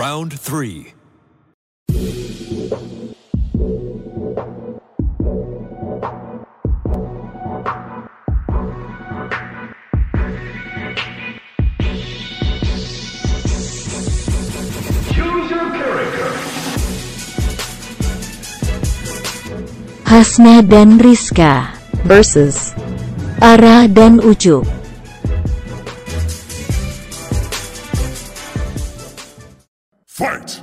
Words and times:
Round 0.00 0.32
three. 0.32 0.96
Choose 15.12 15.50
your 15.52 15.68
character. 15.68 16.32
Hasna 20.08 20.64
dan 20.64 20.96
Rizka 20.96 21.76
versus 22.08 22.72
Ara 23.44 23.84
dan 23.84 24.24
Ucup. 24.24 24.79
Fight! 30.20 30.60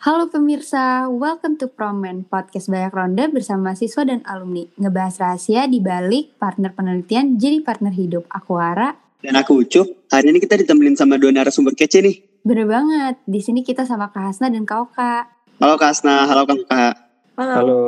Halo 0.00 0.32
pemirsa, 0.32 1.04
welcome 1.12 1.60
to 1.60 1.68
Promen, 1.68 2.24
podcast 2.24 2.72
banyak 2.72 2.88
ronde 2.88 3.28
bersama 3.28 3.76
siswa 3.76 4.08
dan 4.08 4.24
alumni. 4.24 4.64
Ngebahas 4.80 5.20
rahasia 5.20 5.68
di 5.68 5.84
balik 5.84 6.40
partner 6.40 6.72
penelitian 6.72 7.36
jadi 7.36 7.60
partner 7.60 7.92
hidup. 7.92 8.24
Aku 8.32 8.56
Ara. 8.56 8.96
Dan 9.20 9.36
aku 9.36 9.60
Ucup, 9.68 10.08
hari 10.08 10.32
ini 10.32 10.40
kita 10.40 10.56
ditemenin 10.56 10.96
sama 10.96 11.20
dua 11.20 11.28
narasumber 11.28 11.76
kece 11.76 12.00
nih. 12.00 12.16
Bener 12.40 12.64
banget, 12.64 13.20
di 13.28 13.44
sini 13.44 13.60
kita 13.60 13.84
sama 13.84 14.08
Kak 14.08 14.32
Hasna 14.32 14.48
dan 14.48 14.64
Kak 14.64 14.80
Oka. 14.80 15.28
Halo 15.60 15.76
Kak 15.76 15.92
Asna, 15.92 16.24
halo 16.24 16.48
Kak 16.48 16.64
Kak. 16.64 16.94
Halo, 17.36 17.80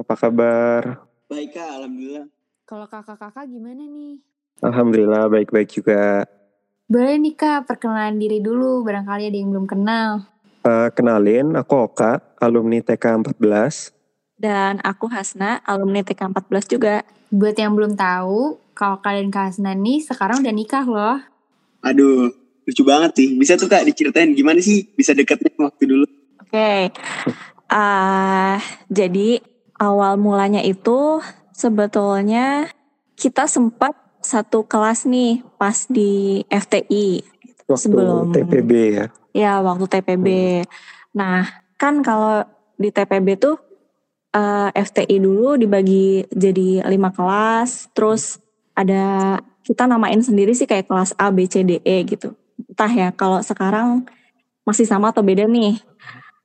apa 0.00 0.14
kabar? 0.16 1.04
Baik 1.28 1.52
Kak, 1.52 1.84
Alhamdulillah. 1.84 2.24
Kalau 2.64 2.88
kakak-kakak 2.88 3.44
gimana 3.44 3.84
nih? 3.84 4.24
Alhamdulillah 4.64 5.28
baik-baik 5.28 5.68
juga. 5.68 6.24
Boleh 6.88 7.20
nih 7.20 7.36
Kak, 7.36 7.68
perkenalan 7.68 8.16
diri 8.16 8.40
dulu, 8.40 8.80
barangkali 8.80 9.28
ada 9.28 9.36
yang 9.36 9.52
belum 9.52 9.68
kenal. 9.68 10.24
Eh, 10.64 10.88
kenalin, 10.96 11.52
aku 11.52 11.76
Oka, 11.84 12.24
alumni 12.40 12.80
TK 12.80 13.20
14. 13.20 13.92
Dan 14.40 14.80
aku 14.80 15.12
Hasna, 15.12 15.60
alumni 15.68 16.00
TK14 16.00 16.64
juga. 16.68 17.04
Buat 17.28 17.56
yang 17.60 17.76
belum 17.76 17.92
tahu, 17.92 18.56
Kak 18.72 19.00
Oka 19.00 19.12
dan 19.12 19.28
Kak 19.28 19.52
Hasna 19.52 19.76
nih 19.76 20.00
sekarang 20.00 20.40
udah 20.40 20.54
nikah 20.56 20.84
loh. 20.88 21.20
Aduh, 21.84 22.32
lucu 22.64 22.82
banget 22.84 23.12
sih. 23.16 23.28
Bisa 23.36 23.60
tuh 23.60 23.68
Kak 23.68 23.84
diceritain 23.84 24.32
gimana 24.32 24.60
sih 24.64 24.88
bisa 24.96 25.12
deketnya 25.12 25.52
waktu 25.60 25.84
dulu? 25.84 26.06
Oke. 26.40 26.88
Ah, 27.68 28.56
jadi 28.88 29.44
awal 29.76 30.16
mulanya 30.16 30.64
itu 30.64 31.20
sebetulnya 31.52 32.72
kita 33.16 33.48
sempat 33.48 34.03
satu 34.24 34.64
kelas 34.64 35.04
nih 35.04 35.44
pas 35.60 35.84
di 35.86 36.40
FTI. 36.48 37.20
Waktu 37.68 37.80
Sebelum- 37.80 38.32
TPB 38.32 38.70
ya. 38.96 39.06
Ya, 39.36 39.52
waktu 39.60 39.84
TPB. 39.84 40.26
Nah, 41.12 41.44
kan 41.76 42.00
kalau 42.00 42.42
di 42.80 42.88
TPB 42.88 43.36
tuh 43.36 43.60
eh, 44.34 44.70
FTI 44.74 45.22
dulu 45.22 45.54
dibagi 45.54 46.26
jadi 46.32 46.82
lima 46.90 47.14
kelas, 47.14 47.94
terus 47.94 48.42
ada 48.74 49.38
kita 49.62 49.86
namain 49.86 50.18
sendiri 50.18 50.50
sih 50.50 50.66
kayak 50.66 50.90
kelas 50.90 51.14
A, 51.14 51.30
B, 51.30 51.46
C, 51.46 51.62
D, 51.62 51.78
E 51.86 52.02
gitu. 52.02 52.34
Entah 52.66 52.90
ya, 52.90 53.08
kalau 53.14 53.38
sekarang 53.46 54.02
masih 54.66 54.88
sama 54.90 55.14
atau 55.14 55.22
beda 55.22 55.46
nih. 55.46 55.78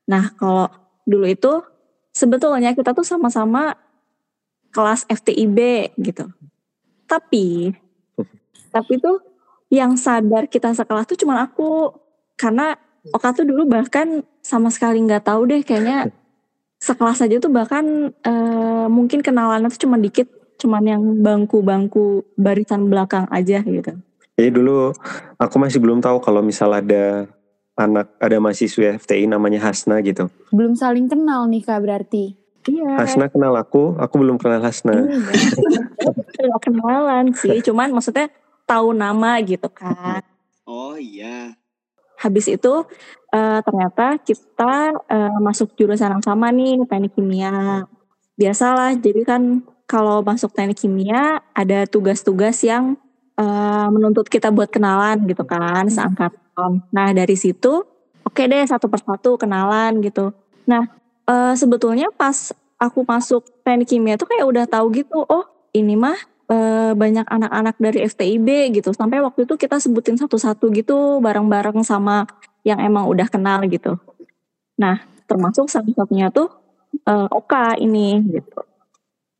Nah, 0.05 0.29
kalau 0.37 0.69
dulu 1.09 1.25
itu 1.25 1.65
sebetulnya 2.13 2.77
kita 2.77 2.93
tuh 2.93 3.01
sama-sama 3.05 3.73
kelas 4.69 5.09
FTIB 5.09 5.89
gitu. 5.97 6.29
Tapi, 7.09 7.73
tapi 8.69 8.93
tuh 9.01 9.17
yang 9.73 9.97
sadar 9.97 10.45
kita 10.45 10.73
sekelas 10.77 11.09
tuh 11.09 11.17
cuma 11.17 11.41
aku 11.41 11.93
karena 12.37 12.77
Oka 13.09 13.31
tuh 13.31 13.47
dulu 13.47 13.63
bahkan 13.65 14.21
sama 14.43 14.67
sekali 14.67 14.99
nggak 15.01 15.23
tahu 15.23 15.47
deh 15.47 15.63
kayaknya 15.63 16.11
sekelas 16.83 17.23
aja 17.23 17.39
tuh 17.39 17.51
bahkan 17.51 18.11
eh, 18.11 18.87
mungkin 18.91 19.23
kenalannya 19.23 19.71
tuh 19.71 19.87
cuma 19.87 19.95
dikit 19.95 20.27
cuman 20.59 20.83
yang 20.83 21.03
bangku-bangku 21.23 22.27
barisan 22.35 22.91
belakang 22.91 23.23
aja 23.31 23.63
gitu. 23.63 23.95
Jadi 24.35 24.49
dulu 24.51 24.91
aku 25.39 25.55
masih 25.59 25.79
belum 25.79 26.03
tahu 26.03 26.19
kalau 26.19 26.43
misal 26.43 26.71
ada 26.75 27.27
anak, 27.79 28.11
ada 28.19 28.39
mahasiswa 28.39 28.99
FTI 28.99 29.27
namanya 29.27 29.63
Hasna 29.63 30.03
gitu. 30.03 30.27
Belum 30.51 30.75
saling 30.75 31.07
kenal 31.07 31.47
nih 31.47 31.63
Kak 31.63 31.79
berarti. 31.83 32.38
Iya. 32.67 32.91
Hasna 32.99 33.31
kenal 33.31 33.55
aku, 33.55 33.95
aku 33.95 34.15
belum 34.19 34.35
kenal 34.35 34.59
Hasna. 34.59 35.07
Nggak 36.35 36.61
kenalan 36.63 37.31
sih, 37.31 37.63
cuman 37.63 37.95
maksudnya 37.95 38.27
tahu 38.67 38.91
nama 38.91 39.39
gitu 39.39 39.71
kan. 39.71 40.19
Oh 40.67 40.99
iya. 40.99 41.55
Habis 42.19 42.51
itu 42.51 42.73
eh, 43.31 43.59
ternyata 43.63 44.19
kita 44.19 44.91
eh, 45.07 45.37
masuk 45.39 45.71
jurusan 45.79 46.19
yang 46.19 46.25
sama 46.25 46.51
nih, 46.51 46.83
teknik 46.83 47.15
kimia. 47.15 47.87
Biasalah, 48.35 48.95
jadi 48.99 49.23
kan 49.23 49.63
kalau 49.87 50.23
masuk 50.23 50.51
teknik 50.51 50.79
kimia 50.83 51.39
ada 51.55 51.87
tugas-tugas 51.87 52.59
yang 52.67 52.99
eh, 53.39 53.87
menuntut 53.87 54.27
kita 54.27 54.51
buat 54.51 54.67
kenalan 54.67 55.23
gitu 55.31 55.47
kan, 55.47 55.87
seangkatan. 55.87 56.83
Nah 56.91 57.07
dari 57.15 57.39
situ, 57.39 57.87
oke 58.27 58.41
deh 58.45 58.67
satu 58.67 58.91
persatu 58.91 59.39
kenalan 59.39 60.03
gitu. 60.03 60.35
Nah 60.67 60.98
eh, 61.29 61.53
sebetulnya 61.53 62.09
pas 62.09 62.49
aku 62.81 63.05
masuk 63.05 63.45
teknik 63.61 63.93
kimia 63.93 64.15
tuh 64.17 64.25
kayak 64.25 64.45
udah 64.49 64.65
tahu 64.65 64.89
gitu, 64.97 65.21
oh 65.21 65.45
ini 65.77 65.93
mah 65.93 66.17
eh, 66.49 66.91
banyak 66.97 67.27
anak-anak 67.29 67.75
dari 67.77 67.99
FTIB 68.09 68.47
gitu. 68.81 68.89
Sampai 68.91 69.21
waktu 69.21 69.45
itu 69.45 69.53
kita 69.55 69.77
sebutin 69.77 70.17
satu-satu 70.17 70.73
gitu 70.73 71.21
bareng-bareng 71.21 71.85
sama 71.85 72.25
yang 72.65 72.81
emang 72.81 73.05
udah 73.05 73.27
kenal 73.29 73.61
gitu. 73.69 73.95
Nah, 74.79 75.03
termasuk 75.29 75.69
salah 75.69 75.93
satunya 75.93 76.33
tuh 76.33 76.49
eh, 77.05 77.27
Oka 77.29 77.77
ini 77.77 78.17
gitu. 78.33 78.59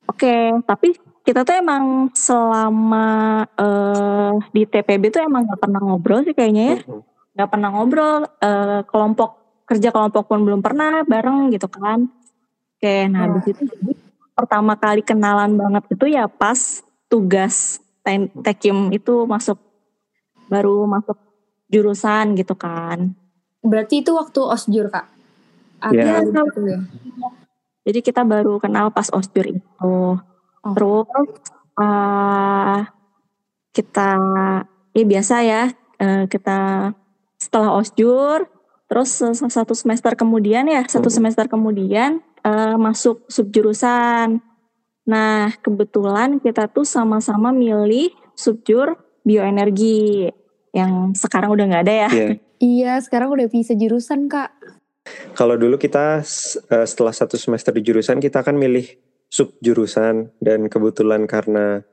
Oke, 0.10 0.58
tapi 0.66 0.98
kita 1.22 1.46
tuh 1.46 1.56
emang 1.58 2.10
selama 2.18 3.46
eh, 3.54 4.34
di 4.54 4.64
TPB 4.66 5.14
tuh 5.14 5.22
emang 5.22 5.46
gak 5.46 5.62
pernah 5.62 5.82
ngobrol 5.82 6.26
sih 6.26 6.34
kayaknya 6.34 6.64
ya. 6.74 6.78
Gak 7.40 7.50
pernah 7.56 7.70
ngobrol, 7.72 8.26
eh, 8.42 8.82
kelompok 8.90 9.49
kerja 9.69 9.94
kelompok 9.94 10.25
pun 10.25 10.41
belum 10.41 10.66
pernah 10.66 11.06
bareng 11.06 11.53
gitu 11.53 11.69
kan. 11.69 12.09
Oke, 12.80 13.06
nah 13.06 13.30
Wah. 13.30 13.38
habis 13.38 13.46
itu 13.53 13.62
jadi 13.69 13.94
pertama 14.34 14.74
kali 14.74 15.06
kenalan 15.06 15.53
banget 15.53 15.84
itu 15.94 16.06
ya 16.09 16.25
pas 16.25 16.81
tugas 17.06 17.78
tekim 18.41 18.90
itu 18.90 19.30
masuk 19.30 19.62
baru 20.50 20.90
masuk 20.90 21.18
jurusan 21.69 22.34
gitu 22.34 22.57
kan. 22.57 23.13
Berarti 23.62 24.02
itu 24.02 24.16
waktu 24.18 24.40
osjur 24.41 24.90
Kak? 24.90 25.06
Iya. 25.94 26.25
gitu 26.25 26.59
ya? 26.66 26.80
Jadi 27.86 28.00
kita 28.01 28.25
baru 28.25 28.57
kenal 28.57 28.90
pas 28.90 29.07
osjur 29.13 29.46
itu. 29.46 29.96
Terus 30.74 31.07
eh, 31.78 32.80
kita 33.75 34.09
ya 34.97 35.06
biasa 35.06 35.36
ya 35.46 35.63
eh, 36.01 36.24
kita 36.25 36.91
setelah 37.40 37.78
osjur 37.78 38.50
terus 38.90 39.14
se- 39.14 39.54
satu 39.54 39.78
semester 39.78 40.18
kemudian 40.18 40.66
ya 40.66 40.82
satu 40.84 41.08
Mhm. 41.08 41.16
semester 41.16 41.46
kemudian 41.46 42.20
eh, 42.40 42.76
masuk 42.76 43.28
subjurusan. 43.30 44.42
Nah 45.06 45.54
kebetulan 45.60 46.40
kita 46.40 46.66
tuh 46.68 46.84
sama-sama 46.84 47.54
milih 47.54 48.10
subjur 48.34 48.98
bioenergi 49.22 50.32
yang 50.72 51.14
sekarang 51.14 51.54
udah 51.54 51.66
nggak 51.68 51.84
ada 51.86 51.96
ya. 51.96 52.10
Iya. 52.10 52.28
Iya, 52.60 52.94
sekarang 53.00 53.32
udah 53.32 53.48
bisa 53.48 53.72
jurusan 53.72 54.28
Kak. 54.28 54.52
Kalau 55.34 55.56
dulu 55.56 55.76
kita 55.76 56.20
eh, 56.68 56.86
setelah 56.86 57.14
satu 57.14 57.36
semester 57.36 57.72
di 57.72 57.82
jurusan 57.82 58.20
kita 58.20 58.42
akan 58.42 58.60
milih 58.60 58.86
sub 59.30 59.54
jurusan 59.62 60.34
dan 60.42 60.66
kebetulan 60.68 61.30
karena 61.30 61.86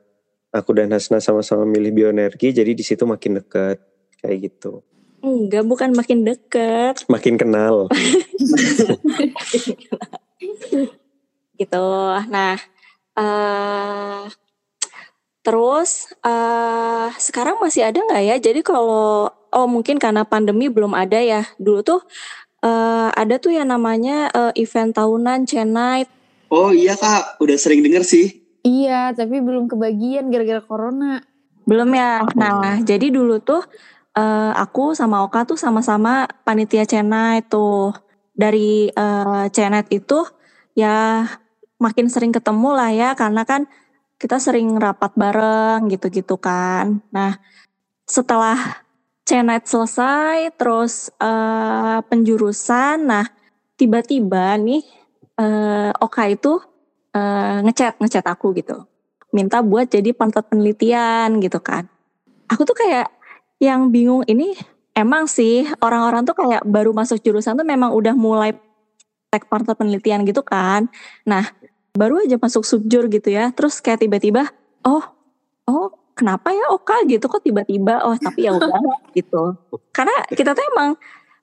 aku 0.49 0.73
dan 0.73 0.89
Hasna 0.89 1.19
sama-sama 1.19 1.63
milih 1.63 1.93
bioenergi 1.93 2.49
jadi 2.49 2.73
di 2.73 2.81
situ 2.81 3.05
makin 3.05 3.37
deket 3.39 3.77
kayak 4.17 4.37
gitu. 4.49 4.81
Enggak, 5.27 5.67
bukan 5.67 5.91
makin 5.91 6.23
deket. 6.23 7.03
Makin 7.11 7.35
kenal. 7.35 7.91
gitu. 11.59 11.87
Nah, 12.31 12.55
eh 13.17 14.23
terus 15.43 16.11
eh 16.23 17.07
sekarang 17.19 17.59
masih 17.59 17.83
ada 17.83 17.99
nggak 17.99 18.23
ya? 18.23 18.35
Jadi 18.39 18.63
kalau 18.63 19.27
oh 19.31 19.67
mungkin 19.67 19.99
karena 19.99 20.23
pandemi 20.23 20.71
belum 20.71 20.95
ada 20.95 21.19
ya. 21.19 21.43
Dulu 21.59 21.83
tuh 21.83 22.01
eh 22.63 23.09
ada 23.11 23.35
tuh 23.35 23.51
yang 23.51 23.67
namanya 23.67 24.31
eh, 24.31 24.63
event 24.63 24.95
tahunan 24.95 25.43
Chennai. 25.43 26.07
Oh 26.47 26.71
iya 26.71 26.95
Kak, 26.95 27.43
udah 27.43 27.57
sering 27.59 27.83
denger 27.83 28.07
sih. 28.07 28.47
Iya, 28.63 29.11
tapi 29.15 29.43
belum 29.43 29.67
kebagian 29.67 30.31
gara-gara 30.31 30.63
corona. 30.63 31.19
Belum 31.67 31.91
ya. 31.91 32.23
Nah, 32.35 32.79
jadi 32.79 33.11
dulu 33.11 33.43
tuh 33.43 33.59
eh, 34.17 34.51
aku 34.57 34.97
sama 34.97 35.21
Oka 35.21 35.45
tuh 35.45 35.59
sama-sama 35.61 36.25
panitia 36.41 36.83
Chennai 36.89 37.45
tuh. 37.45 37.93
Dari 38.33 38.89
eh, 38.89 39.45
Chennai 39.53 39.85
itu 39.93 40.19
ya 40.73 41.25
makin 41.77 42.09
sering 42.09 42.33
ketemu 42.33 42.69
lah 42.73 42.89
ya 42.93 43.09
karena 43.13 43.45
kan 43.45 43.69
kita 44.17 44.41
sering 44.41 44.77
rapat 44.81 45.13
bareng 45.13 45.85
gitu-gitu 45.93 46.41
kan. 46.41 47.05
Nah, 47.13 47.37
setelah 48.09 48.81
CNET 49.27 49.67
selesai, 49.67 50.55
terus 50.57 51.13
eh, 51.21 51.99
penjurusan, 52.07 52.97
nah 53.05 53.25
tiba-tiba 53.77 54.57
nih 54.57 54.83
eh, 55.37 55.91
Oka 56.01 56.23
itu 56.31 56.57
eh, 57.13 57.57
ngechat 57.67 58.01
ngechat 58.01 58.25
aku 58.25 58.55
gitu, 58.57 58.87
minta 59.35 59.61
buat 59.61 59.91
jadi 59.91 60.15
partner 60.15 60.43
penelitian 60.47 61.43
gitu 61.43 61.59
kan. 61.61 61.85
Aku 62.47 62.63
tuh 62.63 62.79
kayak 62.79 63.11
yang 63.57 63.89
bingung 63.89 64.21
ini 64.29 64.53
emang 64.97 65.29
sih 65.29 65.65
orang-orang 65.81 66.25
tuh 66.25 66.33
kayak 66.33 66.65
baru 66.65 66.93
masuk 66.93 67.21
jurusan 67.21 67.57
tuh 67.57 67.65
memang 67.65 67.93
udah 67.93 68.17
mulai 68.17 68.57
tag 69.29 69.45
partner 69.45 69.77
penelitian 69.77 70.25
gitu 70.25 70.41
kan. 70.41 70.89
Nah 71.25 71.45
baru 71.93 72.25
aja 72.25 72.37
masuk 72.37 72.65
subjur 72.65 73.09
gitu 73.09 73.29
ya, 73.29 73.53
terus 73.53 73.77
kayak 73.81 74.01
tiba-tiba 74.01 74.49
oh 74.85 75.05
oh 75.69 75.93
kenapa 76.17 76.49
ya 76.53 76.73
Oka? 76.73 77.05
gitu. 77.05 77.29
Kok 77.29 77.45
tiba-tiba 77.45 78.01
oh 78.05 78.17
tapi 78.17 78.49
ya 78.49 78.57
udah 78.57 78.69
gitu. 79.17 79.57
Karena 79.93 80.15
kita 80.33 80.57
tuh 80.57 80.65
emang 80.73 80.97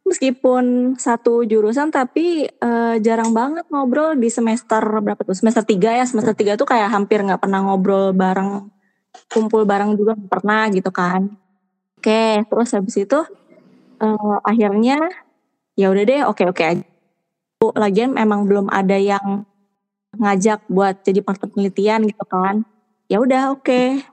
meskipun 0.04 0.94
satu 1.00 1.46
jurusan 1.46 1.88
tapi 1.94 2.46
eh, 2.46 2.94
jarang 3.02 3.30
banget 3.30 3.64
ngobrol 3.70 4.18
di 4.18 4.30
semester 4.30 4.82
berapa 4.82 5.22
tuh? 5.22 5.34
Semester 5.34 5.62
tiga 5.62 5.94
ya. 5.94 6.06
Semester 6.06 6.34
tiga 6.34 6.58
tuh 6.58 6.66
kayak 6.66 6.90
hampir 6.90 7.22
nggak 7.22 7.42
pernah 7.42 7.62
ngobrol 7.62 8.10
bareng 8.10 8.70
kumpul 9.30 9.62
bareng 9.62 9.94
juga 9.94 10.18
pernah 10.18 10.66
gitu 10.74 10.90
kan 10.90 11.43
oke 12.04 12.44
terus 12.52 12.76
habis 12.76 13.00
itu 13.00 13.20
eh, 14.04 14.36
akhirnya 14.44 15.00
ya 15.72 15.88
udah 15.88 16.04
deh 16.04 16.20
oke 16.28 16.44
oke 16.52 16.60
aja 16.60 16.84
lagian 17.80 18.12
memang 18.12 18.44
belum 18.44 18.68
ada 18.68 19.00
yang 19.00 19.48
ngajak 20.20 20.68
buat 20.68 21.00
jadi 21.00 21.24
partner 21.24 21.48
penelitian 21.48 22.04
gitu 22.04 22.24
kan 22.28 22.60
ya 23.08 23.24
udah 23.24 23.56
oke 23.56 24.04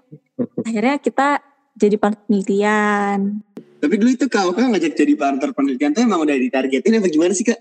akhirnya 0.63 1.03
kita 1.03 1.43
jadi 1.75 1.99
partner 1.99 2.23
penelitian 2.31 3.43
Tapi 3.81 3.97
dulu 3.97 4.13
itu 4.13 4.29
kak 4.31 4.45
Oka 4.55 4.71
ngajak 4.71 4.93
jadi 4.95 5.13
partner 5.19 5.51
penelitian 5.51 5.91
tuh 5.91 6.07
emang 6.07 6.23
udah 6.23 6.37
ditargetin 6.37 7.01
apa 7.01 7.09
gimana 7.09 7.33
sih 7.33 7.49
kak? 7.49 7.57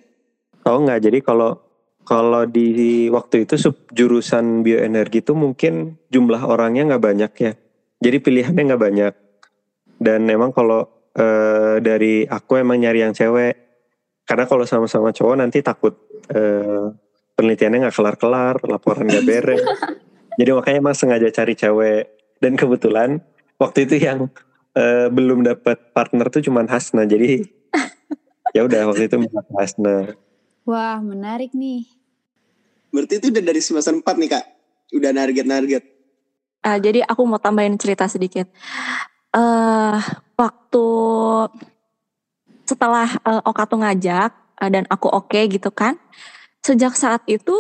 Oh 0.68 0.76
enggak, 0.76 1.08
jadi 1.08 1.24
kalau 1.24 1.56
kalau 2.04 2.44
di 2.44 3.08
waktu 3.08 3.48
itu 3.48 3.56
sub 3.56 3.88
jurusan 3.88 4.60
bioenergi 4.60 5.24
itu 5.24 5.32
mungkin 5.32 5.96
jumlah 6.12 6.44
orangnya 6.44 6.92
nggak 6.92 7.04
banyak 7.08 7.32
ya. 7.40 7.52
Jadi 8.04 8.16
pilihannya 8.20 8.62
nggak 8.68 8.82
banyak. 8.84 9.14
Dan 10.00 10.24
emang 10.32 10.56
kalau 10.56 10.88
eh, 11.12 11.76
dari 11.84 12.24
aku 12.24 12.56
emang 12.56 12.80
nyari 12.80 13.04
yang 13.04 13.12
cewek. 13.12 13.68
Karena 14.24 14.48
kalau 14.48 14.64
sama-sama 14.64 15.12
cowok 15.12 15.36
nanti 15.36 15.60
takut 15.60 15.92
eh, 16.32 16.88
penelitiannya 17.36 17.84
nggak 17.84 17.96
kelar-kelar, 17.96 18.56
laporan 18.64 19.04
nggak 19.04 19.26
beres. 19.28 19.60
Jadi 20.40 20.50
makanya 20.56 20.78
emang 20.80 20.96
sengaja 20.96 21.28
cari 21.28 21.52
cewek. 21.52 22.02
Dan 22.40 22.56
kebetulan 22.56 23.20
waktu 23.60 23.84
itu 23.84 24.00
yang 24.00 24.32
eh, 24.72 25.12
belum 25.12 25.44
dapat 25.44 25.92
partner 25.92 26.32
tuh 26.32 26.40
cuman 26.40 26.64
Hasna. 26.64 27.04
Jadi 27.04 27.44
ya 28.56 28.64
udah 28.64 28.88
waktu 28.88 29.12
itu 29.12 29.20
Hasna. 29.52 30.16
Wah, 30.64 30.96
menarik 31.04 31.52
nih. 31.52 31.84
Berarti 32.90 33.22
itu 33.22 33.26
udah 33.30 33.42
dari 33.44 33.60
semester 33.62 33.94
4 33.94 34.02
nih 34.02 34.28
kak? 34.32 34.44
Udah 34.96 35.10
narget-narget. 35.14 35.84
Ah, 36.60 36.76
jadi 36.76 37.06
aku 37.06 37.22
mau 37.24 37.40
tambahin 37.40 37.78
cerita 37.80 38.04
sedikit. 38.10 38.50
Eh 39.30 40.00
waktu 40.34 40.88
setelah 42.66 43.08
eh, 43.26 43.42
Oka 43.42 43.66
tuh 43.66 43.78
ngajak 43.82 44.30
eh, 44.62 44.70
dan 44.70 44.84
aku 44.86 45.10
oke 45.10 45.40
gitu 45.50 45.70
kan. 45.74 45.98
Sejak 46.62 46.94
saat 46.94 47.22
itu 47.26 47.54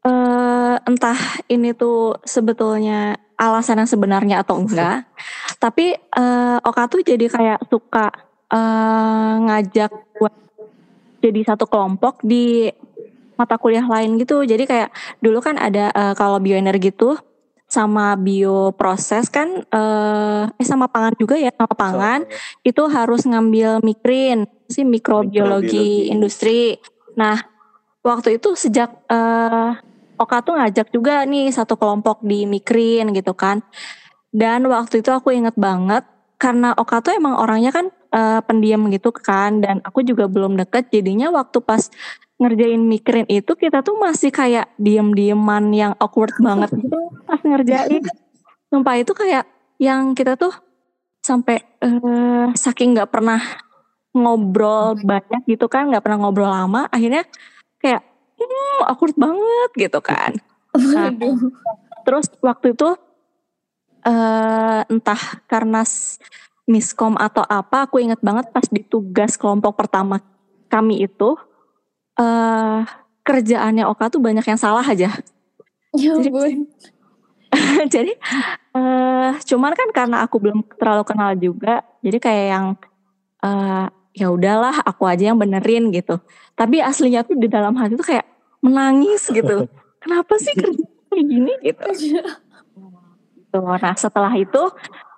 eh 0.00 0.76
entah 0.88 1.18
ini 1.52 1.76
tuh 1.76 2.16
sebetulnya 2.24 3.20
alasan 3.36 3.84
yang 3.84 3.90
sebenarnya 3.90 4.36
atau 4.44 4.60
enggak, 4.60 5.04
tapi 5.60 5.96
eh, 5.96 6.58
Oka 6.64 6.88
tuh 6.90 7.00
jadi 7.04 7.26
kayak 7.30 7.60
suka 7.68 8.08
eh, 8.52 9.34
ngajak 9.46 9.90
buat 10.18 10.34
jadi 11.20 11.40
satu 11.52 11.68
kelompok 11.68 12.24
di 12.24 12.68
mata 13.36 13.56
kuliah 13.56 13.84
lain 13.84 14.20
gitu. 14.20 14.44
Jadi 14.44 14.64
kayak 14.68 14.90
dulu 15.20 15.40
kan 15.40 15.56
ada 15.60 15.92
eh, 15.92 16.14
kalau 16.16 16.40
bioenergi 16.40 16.92
tuh 16.92 17.16
sama 17.70 18.18
bioproses 18.18 19.30
kan 19.30 19.62
eh 19.62 20.44
eh 20.50 20.66
sama 20.66 20.90
pangan 20.90 21.14
juga 21.14 21.38
ya 21.38 21.54
sama 21.54 21.70
pangan 21.78 22.20
itu 22.66 22.82
harus 22.90 23.22
ngambil 23.22 23.78
mikrin 23.86 24.50
sih 24.66 24.82
mikrobiologi 24.82 25.70
Mikrobiologi. 25.70 26.10
industri. 26.10 26.62
Nah 27.14 27.38
waktu 28.02 28.42
itu 28.42 28.58
sejak 28.58 28.90
eh 29.06 29.72
Oka 30.20 30.44
tuh 30.44 30.52
ngajak 30.52 30.92
juga 30.92 31.24
nih 31.24 31.48
satu 31.48 31.80
kelompok 31.80 32.20
di 32.20 32.44
mikrin 32.44 33.08
gitu 33.16 33.32
kan. 33.32 33.64
Dan 34.28 34.68
waktu 34.68 35.00
itu 35.00 35.08
aku 35.08 35.32
inget 35.32 35.56
banget 35.56 36.04
karena 36.36 36.76
Oka 36.76 37.00
tuh 37.00 37.16
emang 37.16 37.40
orangnya 37.40 37.72
kan 37.72 37.88
eh, 38.12 38.40
pendiam 38.44 38.84
gitu 38.92 39.14
kan 39.16 39.64
dan 39.64 39.80
aku 39.80 40.04
juga 40.04 40.28
belum 40.28 40.60
deket 40.60 40.92
jadinya 40.92 41.32
waktu 41.32 41.64
pas 41.64 41.88
ngerjain 42.40 42.80
mikrin 42.80 43.28
itu 43.28 43.52
kita 43.52 43.84
tuh 43.84 44.00
masih 44.00 44.32
kayak 44.32 44.72
diem-dieman 44.80 45.68
yang 45.76 45.92
awkward 46.00 46.32
banget 46.40 46.72
gitu 46.72 46.96
pas 47.28 47.40
ngerjain. 47.44 48.00
Sumpah 48.72 48.96
itu 48.96 49.12
kayak 49.12 49.44
yang 49.76 50.16
kita 50.16 50.40
tuh 50.40 50.56
sampai 51.20 51.60
eh, 51.84 52.46
saking 52.56 52.96
nggak 52.96 53.12
pernah 53.12 53.44
ngobrol 54.16 54.96
banyak 55.04 55.44
gitu 55.46 55.68
kan, 55.68 55.92
nggak 55.92 56.02
pernah 56.02 56.18
ngobrol 56.26 56.50
lama, 56.50 56.88
akhirnya 56.88 57.28
kayak 57.78 58.02
hmm, 58.40 58.88
awkward 58.88 59.14
banget 59.20 59.70
gitu 59.76 60.00
kan. 60.00 60.40
Nah, 60.74 61.12
terus 62.08 62.26
waktu 62.40 62.72
itu 62.72 62.88
eh 64.00 64.80
entah 64.88 65.44
karena 65.44 65.84
miskom 66.64 67.20
atau 67.20 67.44
apa, 67.44 67.84
aku 67.84 68.00
inget 68.00 68.24
banget 68.24 68.48
pas 68.48 68.64
di 68.64 68.80
tugas 68.80 69.36
kelompok 69.36 69.76
pertama 69.76 70.24
kami 70.72 71.04
itu 71.04 71.36
eh 72.20 72.80
kerjaannya 73.24 73.84
Oka 73.88 74.12
tuh 74.12 74.20
banyak 74.20 74.44
yang 74.44 74.60
salah 74.60 74.84
aja. 74.84 75.08
Ya 75.96 76.12
Jadi- 76.14 76.68
jadi 77.94 78.12
eh 78.76 79.32
cuman 79.42 79.72
kan 79.74 79.88
karena 79.90 80.16
aku 80.22 80.38
belum 80.38 80.62
terlalu 80.78 81.02
kenal 81.02 81.34
juga, 81.34 81.82
jadi 81.98 82.18
kayak 82.22 82.46
yang 82.46 82.66
eh 83.42 83.86
ya 84.14 84.26
udahlah 84.30 84.84
aku 84.84 85.06
aja 85.08 85.32
yang 85.32 85.38
benerin 85.40 85.90
gitu. 85.90 86.22
Tapi 86.54 86.78
aslinya 86.78 87.26
tuh 87.26 87.34
di 87.34 87.50
dalam 87.50 87.74
hati 87.74 87.98
tuh 87.98 88.06
kayak 88.06 88.26
menangis 88.62 89.26
gitu. 89.30 89.66
Kenapa 90.02 90.38
sih 90.38 90.54
kerja 90.54 90.84
kayak 91.10 91.24
gini 91.26 91.52
gitu. 91.64 91.86
Tuh, 93.50 93.66
Nah 93.66 93.94
setelah 93.98 94.30
itu 94.38 94.62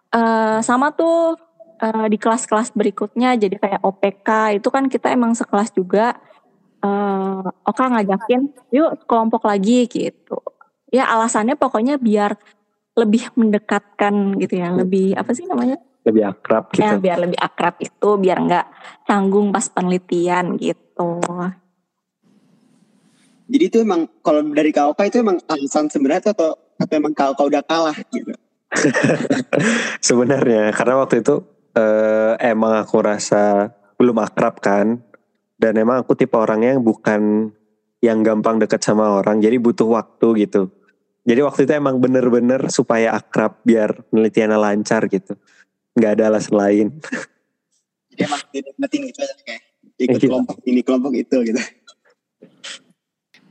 eh 0.09 0.59
sama 0.65 0.89
tuh 0.89 1.37
eh, 1.77 2.07
di 2.09 2.17
kelas-kelas 2.17 2.73
berikutnya 2.73 3.37
jadi 3.37 3.61
kayak 3.61 3.81
OPK 3.85 4.29
itu 4.57 4.69
kan 4.73 4.89
kita 4.89 5.13
emang 5.13 5.37
sekelas 5.37 5.69
juga. 5.77 6.17
Eh 6.83 7.47
Oka 7.63 7.85
ngajakin 7.89 8.51
yuk 8.75 9.07
kelompok 9.07 9.47
lagi 9.47 9.87
gitu. 9.87 10.39
Ya 10.93 11.09
alasannya 11.09 11.57
pokoknya 11.57 11.97
biar 11.97 12.37
lebih 12.93 13.33
mendekatkan 13.39 14.37
gitu 14.37 14.61
ya, 14.61 14.69
lebih 14.69 15.17
apa 15.17 15.33
sih 15.33 15.49
namanya? 15.49 15.81
Lebih 16.05 16.29
akrab 16.29 16.69
gitu. 16.75 16.85
Ya 16.85 16.99
biar 17.01 17.19
lebih 17.23 17.39
akrab 17.41 17.81
itu, 17.81 18.09
biar 18.21 18.39
nggak 18.45 18.67
tanggung 19.09 19.49
pas 19.55 19.65
penelitian 19.73 20.61
gitu. 20.61 21.23
Jadi 23.53 23.65
itu 23.69 23.77
emang 23.81 24.09
kalau 24.25 24.41
dari 24.53 24.73
kak 24.73 24.97
Oka 24.97 25.09
itu 25.09 25.21
emang 25.21 25.41
alasan 25.49 25.89
sebenarnya 25.89 26.33
atau 26.33 26.57
atau 26.57 26.95
emang 26.97 27.13
kak 27.13 27.37
Oka 27.37 27.43
udah 27.49 27.63
kalah 27.65 27.97
gitu? 28.13 28.33
Sebenarnya 30.09 30.73
karena 30.73 31.05
waktu 31.05 31.21
itu 31.21 31.45
eh, 31.77 32.33
emang 32.41 32.81
aku 32.81 32.97
rasa 33.05 33.73
belum 34.01 34.17
akrab 34.25 34.57
kan 34.65 35.05
dan 35.63 35.79
emang 35.79 36.03
aku 36.03 36.19
tipe 36.19 36.35
orangnya 36.35 36.75
yang 36.75 36.83
bukan 36.83 37.21
yang 38.03 38.27
gampang 38.27 38.59
deket 38.59 38.83
sama 38.83 39.23
orang 39.23 39.39
jadi 39.39 39.63
butuh 39.63 39.87
waktu 39.87 40.43
gitu. 40.43 40.75
Jadi 41.23 41.41
waktu 41.47 41.71
itu 41.71 41.73
emang 41.79 42.03
bener-bener 42.03 42.67
supaya 42.67 43.15
akrab 43.15 43.63
biar 43.63 44.03
penelitiannya 44.11 44.59
lancar 44.59 45.07
gitu. 45.07 45.39
nggak 45.93 46.13
ada 46.19 46.25
alasan 46.33 46.57
lain. 46.57 46.87
Jadi 48.11 48.21
emang 48.25 48.43
dinikmatin 48.49 49.01
gitu 49.13 49.19
aja 49.23 49.35
kayak 49.45 49.63
ikut 50.01 50.19
Iya. 50.19 50.29
kelompok 50.33 50.57
ini 50.67 50.81
kelompok 50.83 51.13
itu 51.15 51.37
gitu. 51.47 51.61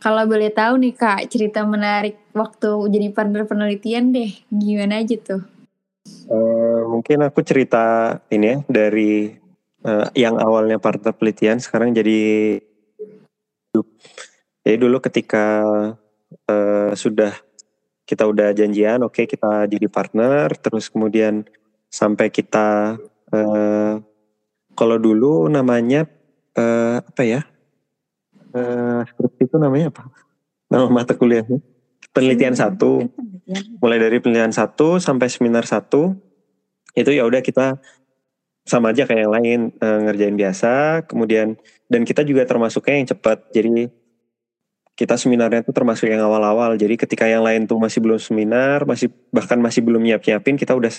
Kalau 0.01 0.25
boleh 0.25 0.49
tahu 0.49 0.81
nih 0.81 0.97
Kak, 0.97 1.29
cerita 1.29 1.61
menarik 1.61 2.17
waktu 2.33 2.73
jadi 2.89 3.13
partner 3.13 3.45
penelitian 3.45 4.09
deh. 4.09 4.33
Gimana 4.49 5.05
aja 5.05 5.13
tuh? 5.21 5.45
Eh, 6.25 6.81
mungkin 6.89 7.21
aku 7.21 7.45
cerita 7.45 8.17
ini 8.33 8.45
ya 8.49 8.57
dari 8.65 9.37
eh, 9.85 10.07
yang 10.17 10.37
awalnya 10.37 10.77
partner 10.77 11.13
penelitian 11.15 11.57
sekarang 11.61 11.93
jadi 11.95 12.59
jadi 14.61 14.77
dulu 14.77 15.01
ketika 15.01 15.45
eh, 16.49 16.91
sudah 16.93 17.33
kita 18.05 18.27
udah 18.27 18.51
janjian 18.51 19.01
oke 19.01 19.23
kita 19.25 19.65
jadi 19.65 19.87
partner 19.87 20.51
terus 20.59 20.91
kemudian 20.91 21.47
sampai 21.87 22.29
kita 22.29 22.99
eh, 23.31 23.95
kalau 24.75 24.97
dulu 24.97 25.47
namanya 25.51 26.07
eh, 26.55 26.97
apa 26.99 27.23
ya? 27.23 27.41
Skripsi 29.07 29.47
itu 29.47 29.55
namanya 29.55 29.95
apa? 29.95 30.11
Nama 30.67 30.91
mata 30.91 31.15
kuliahnya 31.15 31.63
penelitian 32.15 32.55
satu. 32.55 33.07
Mulai 33.83 33.99
dari 33.99 34.17
penelitian 34.23 34.55
satu 34.55 34.99
sampai 35.01 35.27
seminar 35.27 35.67
satu 35.67 36.15
itu 36.91 37.11
ya 37.11 37.23
udah 37.23 37.39
kita 37.39 37.79
sama 38.61 38.93
aja 38.93 39.09
kayak 39.09 39.21
yang 39.25 39.33
lain 39.33 39.59
eh, 39.81 39.99
ngerjain 40.05 40.37
biasa 40.37 41.03
kemudian 41.09 41.57
dan 41.89 42.01
kita 42.05 42.21
juga 42.21 42.45
termasuknya 42.45 42.95
yang 43.01 43.09
cepat. 43.09 43.49
Jadi 43.51 43.89
kita 44.95 45.17
seminarnya 45.17 45.65
tuh 45.65 45.73
termasuk 45.73 46.05
yang 46.05 46.21
awal-awal. 46.21 46.77
Jadi 46.77 46.93
ketika 46.93 47.25
yang 47.25 47.41
lain 47.41 47.65
tuh 47.65 47.81
masih 47.81 47.99
belum 48.03 48.21
seminar 48.21 48.85
masih 48.85 49.09
bahkan 49.33 49.57
masih 49.57 49.81
belum 49.81 50.03
nyiap-nyiapin 50.05 50.55
kita 50.55 50.77
udah 50.77 50.93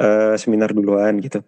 eh, 0.00 0.34
seminar 0.38 0.70
duluan 0.70 1.18
gitu. 1.18 1.42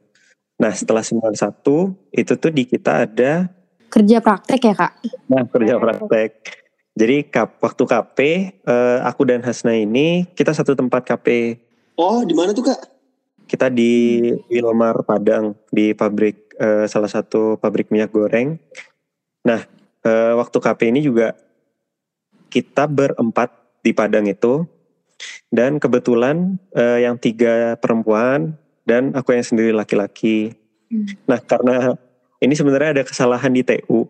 Nah 0.58 0.74
setelah 0.74 1.06
seminar 1.06 1.32
satu 1.38 1.94
itu 2.10 2.34
tuh 2.34 2.50
di 2.50 2.66
kita 2.66 3.06
ada 3.06 3.48
Kerja 3.92 4.24
praktek 4.24 4.60
ya 4.72 4.74
kak? 4.74 4.92
nah 5.28 5.44
kerja 5.44 5.76
praktek. 5.76 6.30
Jadi 6.92 7.24
kap, 7.32 7.56
waktu 7.60 7.82
KP 7.88 8.18
eh, 8.60 8.98
aku 9.04 9.22
dan 9.24 9.40
Hasna 9.40 9.72
ini 9.72 10.28
kita 10.36 10.52
satu 10.52 10.76
tempat 10.76 11.06
KP 11.06 11.56
Oh, 11.96 12.24
di 12.24 12.32
mana 12.32 12.56
tuh 12.56 12.72
kak? 12.72 12.80
Kita 13.52 13.68
di 13.68 14.16
Wilmar 14.48 15.04
Padang 15.04 15.52
di 15.68 15.92
pabrik 15.92 16.56
eh, 16.56 16.88
salah 16.88 17.12
satu 17.12 17.60
pabrik 17.60 17.92
minyak 17.92 18.08
goreng. 18.08 18.56
Nah 19.44 19.60
eh, 20.00 20.32
waktu 20.32 20.56
KP 20.56 20.88
ini 20.88 21.04
juga 21.04 21.36
kita 22.48 22.88
berempat 22.88 23.52
di 23.84 23.92
Padang 23.92 24.24
itu 24.24 24.64
dan 25.52 25.76
kebetulan 25.76 26.56
eh, 26.72 27.04
yang 27.04 27.20
tiga 27.20 27.76
perempuan 27.76 28.56
dan 28.88 29.12
aku 29.12 29.36
yang 29.36 29.44
sendiri 29.44 29.76
laki-laki. 29.76 30.56
Hmm. 30.88 31.12
Nah 31.28 31.36
karena 31.44 31.92
ini 32.40 32.56
sebenarnya 32.56 32.96
ada 32.96 33.04
kesalahan 33.04 33.52
di 33.52 33.60
TU. 33.68 34.08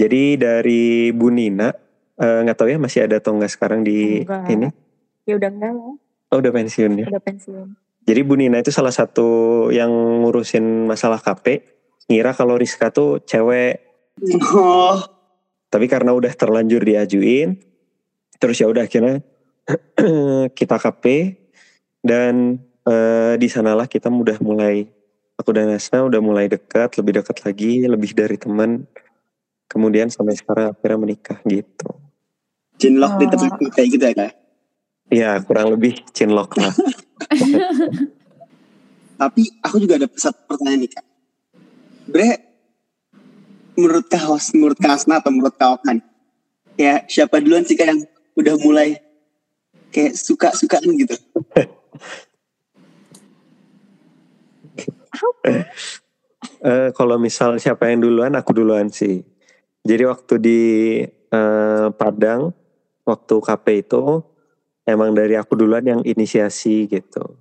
Jadi 0.00 0.40
dari 0.40 1.12
Bu 1.12 1.28
Nina 1.28 1.68
nggak 2.16 2.56
tahu 2.56 2.72
ya 2.72 2.80
masih 2.80 3.04
ada 3.04 3.20
atau 3.20 3.36
nggak 3.36 3.52
sekarang 3.52 3.84
di 3.84 4.24
Enggak. 4.24 4.48
ini. 4.48 4.68
Ya 5.28 5.36
udah 5.36 5.50
enggak 5.52 5.72
lah, 5.76 5.92
Oh 6.32 6.36
udah 6.40 6.52
pensiun 6.56 6.92
ya. 7.04 7.06
udah 7.12 7.20
pensiun. 7.20 7.68
Jadi 8.00 8.20
Bu 8.24 8.34
Nina 8.34 8.58
itu 8.58 8.72
salah 8.72 8.90
satu 8.90 9.28
yang 9.70 9.90
ngurusin 10.24 10.88
masalah 10.88 11.20
KP. 11.20 11.62
Ngira 12.08 12.34
kalau 12.34 12.58
Rizka 12.58 12.90
tuh 12.90 13.22
cewek. 13.22 13.86
Oh, 14.50 14.98
Tapi 15.70 15.86
karena 15.86 16.10
udah 16.10 16.32
terlanjur 16.34 16.82
diajuin. 16.82 17.60
Terus 18.36 18.56
ya 18.58 18.66
udah 18.66 18.84
akhirnya 18.84 19.22
kita 20.58 20.76
KP. 20.76 21.04
Dan 22.00 22.58
eh, 22.82 23.34
di 23.36 23.46
sanalah 23.46 23.86
kita 23.86 24.10
udah 24.10 24.40
mulai. 24.42 24.88
Aku 25.38 25.54
dan 25.54 25.70
Nasna 25.70 26.02
udah 26.02 26.18
mulai 26.18 26.50
dekat. 26.50 26.98
Lebih 26.98 27.22
dekat 27.22 27.46
lagi. 27.46 27.84
Lebih 27.84 28.10
dari 28.12 28.36
teman. 28.36 28.84
Kemudian 29.70 30.10
sampai 30.10 30.34
sekarang 30.34 30.74
akhirnya 30.74 30.98
menikah 30.98 31.38
gitu. 31.46 31.94
cinlok 32.80 33.20
di 33.20 33.26
Oh. 33.28 33.30
tempat 33.30 33.52
kayak 33.76 33.88
gitu 33.92 34.04
ya 34.08 34.14
kak? 34.16 34.32
Ya 35.12 35.30
kurang 35.44 35.68
lebih 35.70 36.00
cinlok 36.10 36.56
lah. 36.56 36.72
Tapi 39.20 39.42
aku 39.60 39.76
juga 39.78 40.00
ada 40.00 40.08
satu 40.16 40.40
pertanyaan 40.48 40.80
nih 40.86 40.90
kak. 40.90 41.06
Bre, 42.10 42.30
menurut 43.78 44.06
kak 44.08 44.24
host, 44.26 44.56
menurut 44.56 44.78
kak 44.80 44.96
Asna 44.98 45.20
atau 45.22 45.30
menurut 45.30 45.54
kak 45.54 45.80
Okan, 45.80 46.02
ya 46.74 47.04
siapa 47.06 47.38
duluan 47.38 47.62
sih 47.62 47.76
kak 47.76 47.88
yang 47.92 48.00
udah 48.34 48.54
mulai 48.64 48.98
kayak 49.94 50.16
suka-sukaan 50.16 50.90
gitu? 50.98 51.16
Eh, 56.60 56.92
kalau 56.92 57.16
misal 57.16 57.56
siapa 57.56 57.88
yang 57.88 58.04
duluan, 58.04 58.36
aku 58.36 58.52
duluan 58.52 58.92
sih. 58.92 59.24
Jadi 59.80 60.04
waktu 60.04 60.34
di 60.36 60.60
eh, 61.08 61.88
Padang, 61.96 62.52
waktu 63.04 63.34
KP 63.40 63.66
itu 63.80 64.20
emang 64.88 65.12
dari 65.12 65.36
aku 65.36 65.56
duluan 65.56 65.84
yang 65.84 66.00
inisiasi 66.04 66.88
gitu. 66.88 67.36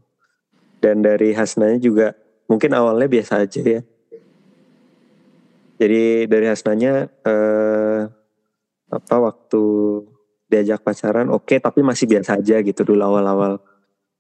Dan 0.79 1.03
dari 1.03 1.35
Hasnanya 1.35 1.79
juga 1.79 2.15
mungkin 2.47 2.71
awalnya 2.71 3.07
biasa 3.07 3.43
aja 3.43 3.61
ya. 3.61 3.81
Jadi 5.79 6.27
dari 6.27 6.45
Hasnanya 6.47 7.07
eh, 7.07 8.01
apa 8.89 9.15
waktu 9.21 9.63
diajak 10.49 10.81
pacaran 10.81 11.29
oke 11.29 11.61
tapi 11.61 11.85
masih 11.85 12.09
biasa 12.09 12.41
aja 12.41 12.59
gitu 12.63 12.81
dulu 12.83 13.03
awal-awal. 13.03 13.59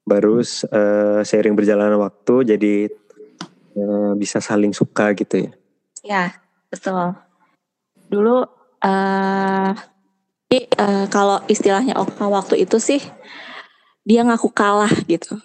Baru 0.03 0.39
eh, 0.43 1.21
seiring 1.23 1.55
berjalannya 1.55 1.99
waktu 1.99 2.55
jadi 2.55 2.73
eh, 3.75 4.11
bisa 4.15 4.39
saling 4.43 4.71
suka 4.75 5.15
gitu 5.15 5.47
ya. 5.47 5.51
Ya, 6.03 6.23
betul. 6.71 7.15
Dulu 8.07 8.47
eh 8.79 9.71
jadi, 10.49 10.65
eh, 10.65 11.05
kalau 11.13 11.45
istilahnya 11.45 11.93
Oka 11.93 12.25
waktu 12.25 12.65
itu 12.65 12.81
sih 12.81 12.97
dia 14.01 14.25
ngaku 14.25 14.49
kalah 14.49 14.89
gitu. 15.05 15.37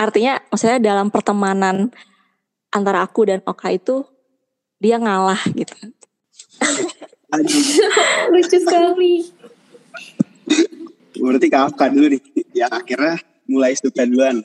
Artinya 0.00 0.40
maksudnya 0.48 0.80
dalam 0.80 1.12
pertemanan 1.12 1.92
antara 2.72 3.04
aku 3.04 3.28
dan 3.28 3.44
Oka 3.44 3.68
itu 3.68 4.08
dia 4.80 4.96
ngalah 4.96 5.36
gitu. 5.52 5.76
Lucu 8.32 8.56
sekali. 8.64 9.28
berarti 11.20 11.52
kak 11.52 11.76
Okan 11.76 11.90
dulu 11.92 12.16
nih, 12.16 12.22
yang 12.56 12.72
akhirnya 12.72 13.20
mulai 13.44 13.76
suka 13.76 14.08
duluan. 14.08 14.40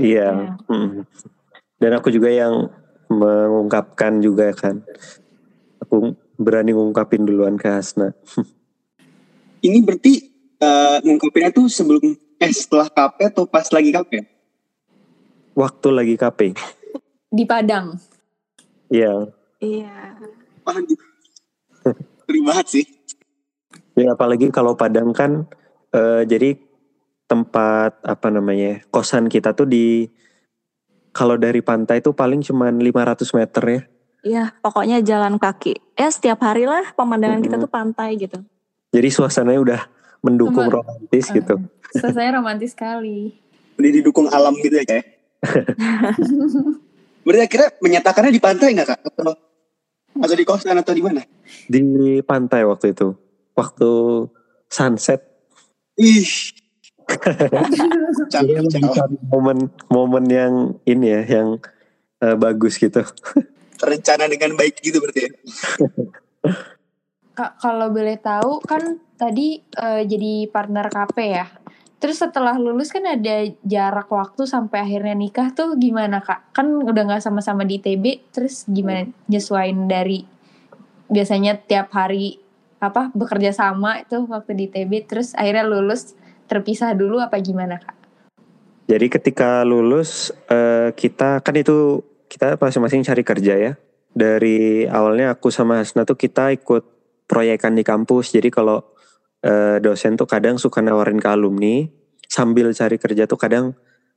Iya. 0.00 0.56
mm. 0.64 1.04
Dan 1.76 1.92
aku 1.92 2.08
juga 2.08 2.32
yang 2.32 2.72
mengungkapkan 3.12 4.16
juga 4.24 4.48
kan. 4.56 4.80
Aku 5.84 6.16
berani 6.36 6.72
ngungkapin 6.72 7.24
duluan 7.24 7.56
ke 7.56 7.68
Hasna. 7.68 8.12
Ini 9.66 9.82
berarti 9.82 10.14
eh, 10.60 10.98
ngungkapinnya 11.02 11.50
tuh 11.50 11.66
sebelum, 11.66 12.16
eh 12.38 12.52
setelah 12.52 12.88
KP 12.92 13.18
atau 13.34 13.44
pas 13.48 13.66
lagi 13.72 13.90
KP? 13.90 14.12
Waktu 15.56 15.88
lagi 15.90 16.14
KP. 16.14 16.40
Di 17.32 17.44
Padang. 17.48 17.96
Iya. 18.92 19.32
Iya. 19.58 20.20
Waduh, 20.62 21.00
ngeri 22.26 22.40
banget 22.44 22.66
sih. 22.68 22.84
Ya 23.96 24.12
apalagi 24.12 24.52
kalau 24.52 24.76
Padang 24.76 25.16
kan 25.16 25.48
eh, 25.96 26.22
jadi 26.28 26.60
tempat 27.26 28.04
apa 28.06 28.28
namanya 28.30 28.84
kosan 28.94 29.26
kita 29.26 29.56
tuh 29.56 29.66
di 29.66 30.06
kalau 31.10 31.40
dari 31.40 31.64
pantai 31.64 32.04
tuh 32.04 32.12
paling 32.12 32.44
cuman 32.44 32.76
500 32.76 33.38
meter 33.40 33.64
ya. 33.64 33.80
Iya, 34.26 34.50
pokoknya 34.58 34.98
jalan 35.06 35.38
kaki. 35.38 35.78
Ya 35.94 36.10
setiap 36.10 36.42
hari 36.42 36.66
lah 36.66 36.82
pemandangan 36.98 37.38
kita 37.38 37.62
Mm-mm. 37.62 37.70
tuh 37.70 37.70
pantai 37.70 38.18
gitu. 38.18 38.42
Jadi 38.90 39.08
suasananya 39.14 39.60
udah 39.62 39.80
mendukung 40.18 40.66
Cuma- 40.66 40.82
romantis 40.82 41.30
gitu. 41.30 41.62
Selesai 41.94 42.34
romantis 42.34 42.74
sekali. 42.74 43.38
Udah 43.78 43.90
didukung 43.94 44.26
alam 44.26 44.58
gitu 44.58 44.82
ya 44.82 44.82
kayak. 44.82 45.06
berarti 47.26 47.42
akhirnya 47.46 47.70
menyatakannya 47.78 48.32
di 48.34 48.42
pantai 48.42 48.74
nggak 48.74 48.88
kak? 48.90 49.00
Atau, 49.14 49.34
atau 50.18 50.34
di 50.34 50.44
kosan 50.46 50.74
atau 50.74 50.90
di 50.90 51.02
mana? 51.06 51.22
Di 51.70 51.82
pantai 52.26 52.66
waktu 52.66 52.98
itu. 52.98 53.14
Waktu 53.54 53.90
sunset 54.66 55.22
Ih, 55.96 56.28
Jadi 58.28 58.52
momen 59.32 59.72
momen 59.88 60.24
yang 60.28 60.76
ini 60.84 61.08
ya 61.08 61.22
yang 61.40 61.48
eh, 62.20 62.36
bagus 62.36 62.76
gitu. 62.76 63.00
Terencana 63.76 64.26
dengan 64.26 64.56
baik 64.56 64.80
gitu 64.80 64.98
berarti 64.98 65.20
ya. 65.28 65.30
Kak, 67.36 67.60
kalau 67.60 67.92
boleh 67.92 68.16
tahu 68.16 68.64
kan 68.64 68.96
tadi 69.20 69.60
eh, 69.60 70.02
jadi 70.08 70.48
partner 70.48 70.88
KP 70.88 71.16
ya. 71.20 71.46
Terus 71.96 72.20
setelah 72.20 72.60
lulus 72.60 72.92
kan 72.92 73.08
ada 73.08 73.48
jarak 73.64 74.12
waktu 74.12 74.44
sampai 74.44 74.84
akhirnya 74.84 75.16
nikah 75.16 75.48
tuh 75.56 75.80
gimana 75.80 76.20
kak? 76.20 76.52
Kan 76.52 76.84
udah 76.84 77.02
nggak 77.08 77.24
sama-sama 77.24 77.64
di 77.64 77.80
TB, 77.80 78.32
terus 78.36 78.68
gimana 78.68 79.08
nyesuain 79.32 79.88
dari 79.88 80.28
biasanya 81.08 81.56
tiap 81.56 81.88
hari 81.96 82.36
apa 82.84 83.08
bekerja 83.16 83.56
sama 83.56 84.04
itu 84.04 84.28
waktu 84.28 84.52
di 84.52 84.66
TB, 84.68 85.08
terus 85.08 85.32
akhirnya 85.32 85.64
lulus 85.64 86.12
terpisah 86.44 86.92
dulu 86.92 87.16
apa 87.16 87.40
gimana 87.40 87.80
kak? 87.80 87.96
Jadi 88.86 89.06
ketika 89.10 89.64
lulus 89.64 90.30
eh, 90.52 90.92
kita 90.92 91.40
kan 91.40 91.56
itu 91.56 92.04
kita 92.26 92.58
masing-masing 92.58 93.02
cari 93.06 93.22
kerja 93.22 93.54
ya. 93.56 93.72
Dari 94.16 94.88
awalnya 94.88 95.36
aku 95.36 95.52
sama 95.52 95.82
Hasna 95.82 96.08
tuh 96.08 96.16
kita 96.16 96.52
ikut 96.54 96.82
proyekan 97.28 97.76
di 97.76 97.84
kampus. 97.84 98.32
Jadi 98.32 98.48
kalau 98.48 98.82
eh, 99.44 99.76
dosen 99.82 100.16
tuh 100.16 100.26
kadang 100.26 100.56
suka 100.56 100.80
nawarin 100.80 101.20
ke 101.20 101.28
alumni 101.28 101.84
sambil 102.26 102.72
cari 102.74 102.96
kerja 102.96 103.28
tuh 103.28 103.38
kadang 103.38 103.76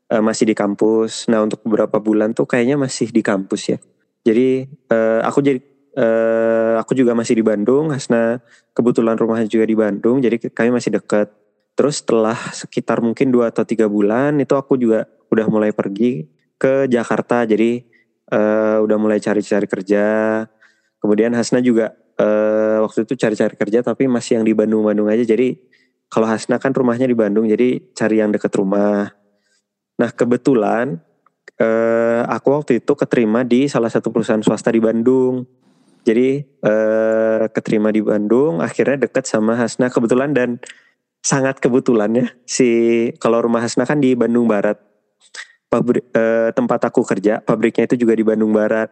eh, 0.09 0.23
masih 0.23 0.49
di 0.49 0.55
kampus. 0.55 1.27
Nah 1.27 1.43
untuk 1.43 1.61
beberapa 1.65 1.99
bulan 1.99 2.31
tuh 2.31 2.47
kayaknya 2.47 2.79
masih 2.79 3.11
di 3.11 3.21
kampus 3.21 3.75
ya. 3.75 3.77
Jadi 4.23 4.67
eh, 4.67 5.21
aku 5.23 5.39
jadi 5.43 5.59
eh, 5.97 6.73
aku 6.79 6.95
juga 6.95 7.11
masih 7.17 7.35
di 7.39 7.43
Bandung. 7.43 7.91
Hasna 7.91 8.39
kebetulan 8.71 9.19
rumahnya 9.19 9.49
juga 9.49 9.65
di 9.67 9.75
Bandung. 9.75 10.23
Jadi 10.23 10.51
kami 10.51 10.69
masih 10.71 10.95
dekat. 10.95 11.33
Terus 11.75 12.03
setelah 12.03 12.35
sekitar 12.51 12.99
mungkin 12.99 13.31
dua 13.31 13.55
atau 13.55 13.63
tiga 13.63 13.87
bulan 13.87 14.35
itu 14.39 14.51
aku 14.55 14.75
juga 14.75 15.07
udah 15.31 15.47
mulai 15.47 15.71
pergi 15.71 16.27
ke 16.59 16.91
Jakarta. 16.91 17.47
Jadi 17.47 17.87
eh, 18.29 18.77
udah 18.79 18.97
mulai 19.01 19.19
cari-cari 19.19 19.65
kerja. 19.65 20.05
Kemudian 20.99 21.33
Hasna 21.33 21.59
juga 21.59 21.93
eh, 22.19 22.77
waktu 22.81 23.05
itu 23.07 23.13
cari-cari 23.17 23.55
kerja 23.57 23.79
tapi 23.81 24.05
masih 24.05 24.41
yang 24.41 24.45
di 24.45 24.53
Bandung-Bandung 24.53 25.09
aja. 25.09 25.25
Jadi 25.25 25.57
kalau 26.09 26.25
Hasna 26.25 26.57
kan 26.57 26.73
rumahnya 26.73 27.05
di 27.05 27.17
Bandung 27.17 27.45
jadi 27.45 27.81
cari 27.93 28.21
yang 28.21 28.33
deket 28.33 28.49
rumah. 28.57 29.13
Nah 29.99 30.09
kebetulan 30.13 30.97
eh, 31.59 32.21
aku 32.25 32.47
waktu 32.55 32.81
itu 32.81 32.93
keterima 32.97 33.45
di 33.45 33.69
salah 33.69 33.91
satu 33.91 34.09
perusahaan 34.09 34.41
swasta 34.41 34.73
di 34.73 34.81
Bandung. 34.81 35.45
Jadi 36.03 36.41
eh, 36.41 37.43
keterima 37.51 37.93
di 37.93 38.01
Bandung, 38.01 38.63
akhirnya 38.63 39.05
deket 39.05 39.27
sama 39.29 39.53
Hasna 39.59 39.91
kebetulan 39.91 40.33
dan 40.33 40.57
sangat 41.19 41.59
kebetulan 41.59 42.15
ya 42.15 42.27
si 42.47 42.69
kalau 43.19 43.43
rumah 43.43 43.59
Hasna 43.59 43.83
kan 43.83 43.99
di 44.01 44.15
Bandung 44.15 44.49
Barat. 44.49 44.88
Pabrik 45.69 46.09
eh, 46.17 46.49
tempat 46.57 46.81
aku 46.89 47.05
kerja, 47.05 47.45
pabriknya 47.45 47.85
itu 47.85 48.01
juga 48.01 48.17
di 48.17 48.25
Bandung 48.25 48.49
Barat. 48.49 48.89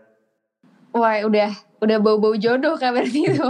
Wah 0.93 1.25
udah 1.25 1.50
udah 1.81 1.98
bau-bau 1.98 2.38
jodoh 2.38 2.77
kak 2.77 2.93
berarti 2.93 3.25
itu. 3.34 3.50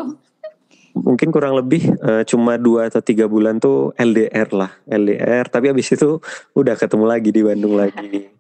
Mungkin 0.98 1.30
kurang 1.30 1.60
lebih 1.60 1.92
eh, 2.00 2.24
cuma 2.24 2.56
dua 2.56 2.88
atau 2.88 3.04
tiga 3.04 3.28
bulan 3.28 3.60
tuh 3.60 3.92
LDR 4.00 4.48
lah, 4.56 4.72
LDR. 4.88 5.44
Tapi 5.52 5.76
habis 5.76 5.92
itu 5.92 6.24
udah 6.56 6.80
ketemu 6.80 7.06
lagi 7.06 7.30
di 7.36 7.42
Bandung 7.44 7.76
lagi. 7.76 8.32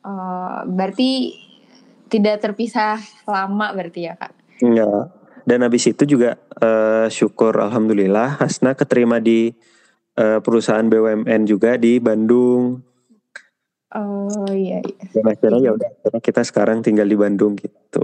Oh, 0.00 0.64
berarti 0.64 1.36
tidak 2.08 2.40
terpisah 2.40 2.96
lama 3.28 3.68
berarti 3.76 4.08
ya 4.08 4.14
kak. 4.16 4.32
Enggak. 4.64 5.12
Dan 5.46 5.62
habis 5.62 5.86
itu 5.86 6.02
juga 6.08 6.40
eh, 6.58 7.06
syukur 7.12 7.54
alhamdulillah 7.54 8.42
Hasna 8.42 8.74
keterima 8.74 9.22
di 9.22 9.54
eh, 10.18 10.38
perusahaan 10.42 10.88
BUMN 10.88 11.46
juga 11.46 11.78
di 11.78 12.02
Bandung. 12.02 12.82
Oh 13.94 14.50
iya. 14.50 14.82
iya. 14.82 15.04
Dan 15.14 15.24
akhirnya 15.30 15.60
ya 15.62 15.70
udah 15.78 15.88
akhirnya 16.02 16.22
kita 16.22 16.42
sekarang 16.42 16.82
tinggal 16.82 17.06
di 17.06 17.14
Bandung 17.14 17.54
gitu. 17.54 18.02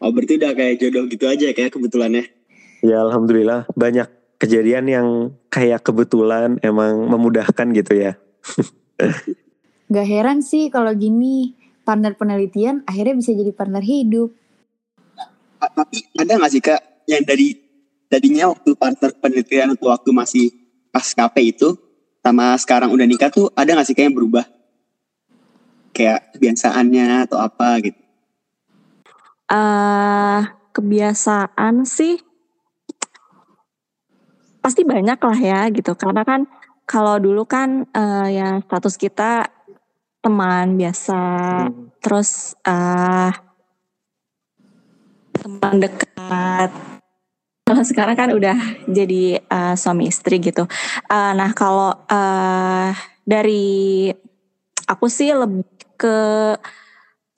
Oh 0.00 0.10
berarti 0.14 0.38
udah 0.38 0.52
kayak 0.54 0.74
jodoh 0.78 1.04
gitu 1.10 1.26
aja 1.26 1.50
kayak 1.50 1.74
kebetulannya. 1.74 2.30
Ya 2.80 3.02
alhamdulillah 3.02 3.66
banyak 3.74 4.06
kejadian 4.40 4.86
yang 4.88 5.08
kayak 5.52 5.84
kebetulan 5.84 6.56
emang 6.62 7.10
memudahkan 7.10 7.66
gitu 7.76 7.92
ya. 7.98 8.12
Gak 9.92 10.06
heran 10.06 10.40
sih 10.40 10.70
kalau 10.70 10.94
gini 10.94 11.58
partner 11.82 12.14
penelitian 12.14 12.86
akhirnya 12.86 13.18
bisa 13.18 13.34
jadi 13.34 13.50
partner 13.50 13.82
hidup. 13.82 14.30
Tapi 15.60 15.98
ada 16.16 16.40
nggak 16.40 16.52
sih 16.54 16.62
kak 16.62 16.80
yang 17.04 17.26
dari 17.26 17.52
tadinya 18.08 18.48
waktu 18.54 18.78
partner 18.78 19.10
penelitian 19.18 19.74
atau 19.76 19.92
waktu 19.92 20.10
masih 20.14 20.46
pas 20.88 21.04
KP 21.04 21.36
itu 21.42 21.76
sama 22.22 22.54
sekarang 22.56 22.94
udah 22.94 23.04
nikah 23.04 23.28
tuh 23.28 23.50
ada 23.52 23.76
nggak 23.76 23.86
sih 23.90 23.98
kayak 23.98 24.14
yang 24.14 24.16
berubah? 24.16 24.46
Kayak 25.90 26.32
kebiasaannya 26.34 27.26
atau 27.26 27.38
apa 27.42 27.68
gitu. 27.82 28.00
eh 29.50 30.40
kebiasaan 30.70 31.82
sih 31.82 32.22
pasti 34.62 34.86
banyak 34.86 35.18
lah 35.18 35.38
ya 35.42 35.60
gitu. 35.74 35.98
Karena 35.98 36.22
kan 36.22 36.46
kalau 36.86 37.18
dulu 37.18 37.42
kan 37.46 37.82
eh, 37.90 38.26
ya 38.38 38.62
status 38.62 38.94
kita 38.94 39.50
teman 40.22 40.78
biasa. 40.78 41.22
Terus 41.98 42.54
eh 42.62 43.32
teman 45.40 45.74
dekat. 45.82 46.70
Kalau 47.66 47.82
sekarang 47.86 48.16
kan 48.18 48.30
udah 48.30 48.58
jadi 48.86 49.42
eh, 49.42 49.74
suami 49.74 50.06
istri 50.06 50.38
gitu. 50.38 50.62
Eh, 51.10 51.32
nah 51.34 51.50
kalau 51.50 51.90
eh 52.06 52.94
dari 53.26 54.10
aku 54.90 55.06
sih 55.06 55.30
lebih 55.30 55.62
ke 55.94 56.16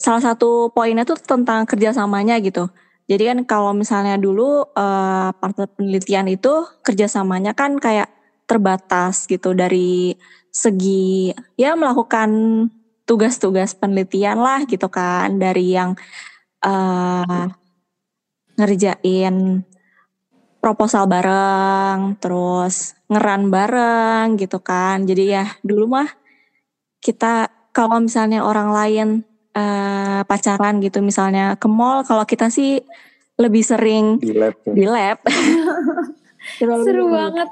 salah 0.01 0.23
satu 0.25 0.73
poinnya 0.73 1.05
tuh 1.05 1.21
tentang 1.21 1.69
kerjasamanya 1.69 2.41
gitu. 2.41 2.73
Jadi 3.11 3.23
kan 3.29 3.39
kalau 3.45 3.77
misalnya 3.77 4.17
dulu 4.17 4.65
eh, 4.73 5.31
partner 5.37 5.69
penelitian 5.77 6.27
itu 6.33 6.65
kerjasamanya 6.81 7.53
kan 7.53 7.77
kayak 7.77 8.09
terbatas 8.49 9.29
gitu 9.29 9.53
dari 9.53 10.17
segi 10.53 11.33
ya 11.57 11.77
melakukan 11.77 12.31
tugas-tugas 13.09 13.77
penelitian 13.77 14.39
lah 14.41 14.65
gitu 14.65 14.89
kan 14.89 15.37
dari 15.37 15.77
yang 15.77 15.93
eh, 16.65 17.45
ngerjain 18.57 19.67
proposal 20.63 21.11
bareng, 21.11 22.15
terus 22.23 22.95
ngeran 23.11 23.51
bareng 23.51 24.39
gitu 24.39 24.63
kan. 24.63 25.03
Jadi 25.03 25.35
ya 25.35 25.45
dulu 25.67 25.91
mah 25.99 26.22
kita 27.03 27.51
kalau 27.75 27.99
misalnya 27.99 28.47
orang 28.47 28.71
lain 28.71 29.09
eh, 29.53 30.21
pacaran 30.25 30.79
gitu 30.79 31.03
misalnya 31.03 31.59
ke 31.59 31.67
mall 31.67 32.07
kalau 32.07 32.23
kita 32.23 32.49
sih 32.49 32.81
lebih 33.37 33.65
sering 33.67 34.23
Di 34.23 34.33
lab. 34.33 34.55
ya. 34.63 34.73
di 34.73 34.85
lab 34.87 35.19
Seru 36.87 37.07
banget. 37.11 37.49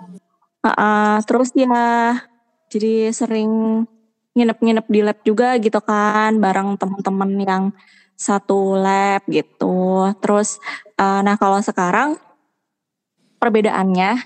Heeh, 0.61 1.15
terus 1.25 1.51
ya 1.57 2.15
jadi 2.71 3.11
sering 3.11 3.83
nginep-nginep 4.39 4.87
di 4.87 5.01
lab 5.03 5.19
juga 5.27 5.59
gitu 5.59 5.83
kan 5.83 6.39
bareng 6.39 6.79
teman-teman 6.79 7.31
yang 7.43 7.65
satu 8.15 8.79
lab 8.79 9.25
gitu 9.27 10.07
terus 10.23 10.61
eh, 11.01 11.21
nah 11.25 11.35
kalau 11.41 11.59
sekarang 11.65 12.21
perbedaannya 13.41 14.21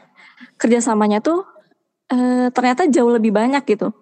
kerjasamanya 0.61 1.25
tuh 1.25 1.47
eh, 2.13 2.51
ternyata 2.53 2.91
jauh 2.91 3.15
lebih 3.15 3.33
banyak 3.33 3.65
gitu 3.65 3.95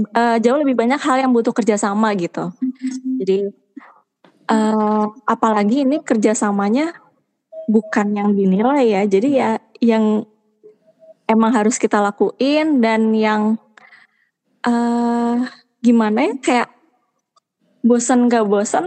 Eh, 0.00 0.36
jauh 0.40 0.58
lebih 0.60 0.76
banyak 0.78 1.00
hal 1.00 1.16
yang 1.26 1.32
butuh 1.34 1.52
kerjasama 1.52 2.14
gitu. 2.16 2.52
Jadi 3.20 3.50
eh, 4.50 5.06
apalagi 5.26 5.84
ini 5.84 6.00
kerjasamanya 6.00 6.94
bukan 7.68 8.16
yang 8.16 8.30
dinilai 8.32 8.86
ya. 8.86 9.02
Jadi 9.04 9.28
ya 9.36 9.50
yang 9.82 10.24
emang 11.28 11.52
harus 11.54 11.76
kita 11.76 12.00
lakuin 12.00 12.80
dan 12.82 13.12
yang 13.14 13.42
eh 14.60 15.36
gimana 15.80 16.28
ya 16.28 16.34
kayak 16.36 16.68
bosan 17.80 18.28
gak 18.28 18.44
bosan 18.44 18.84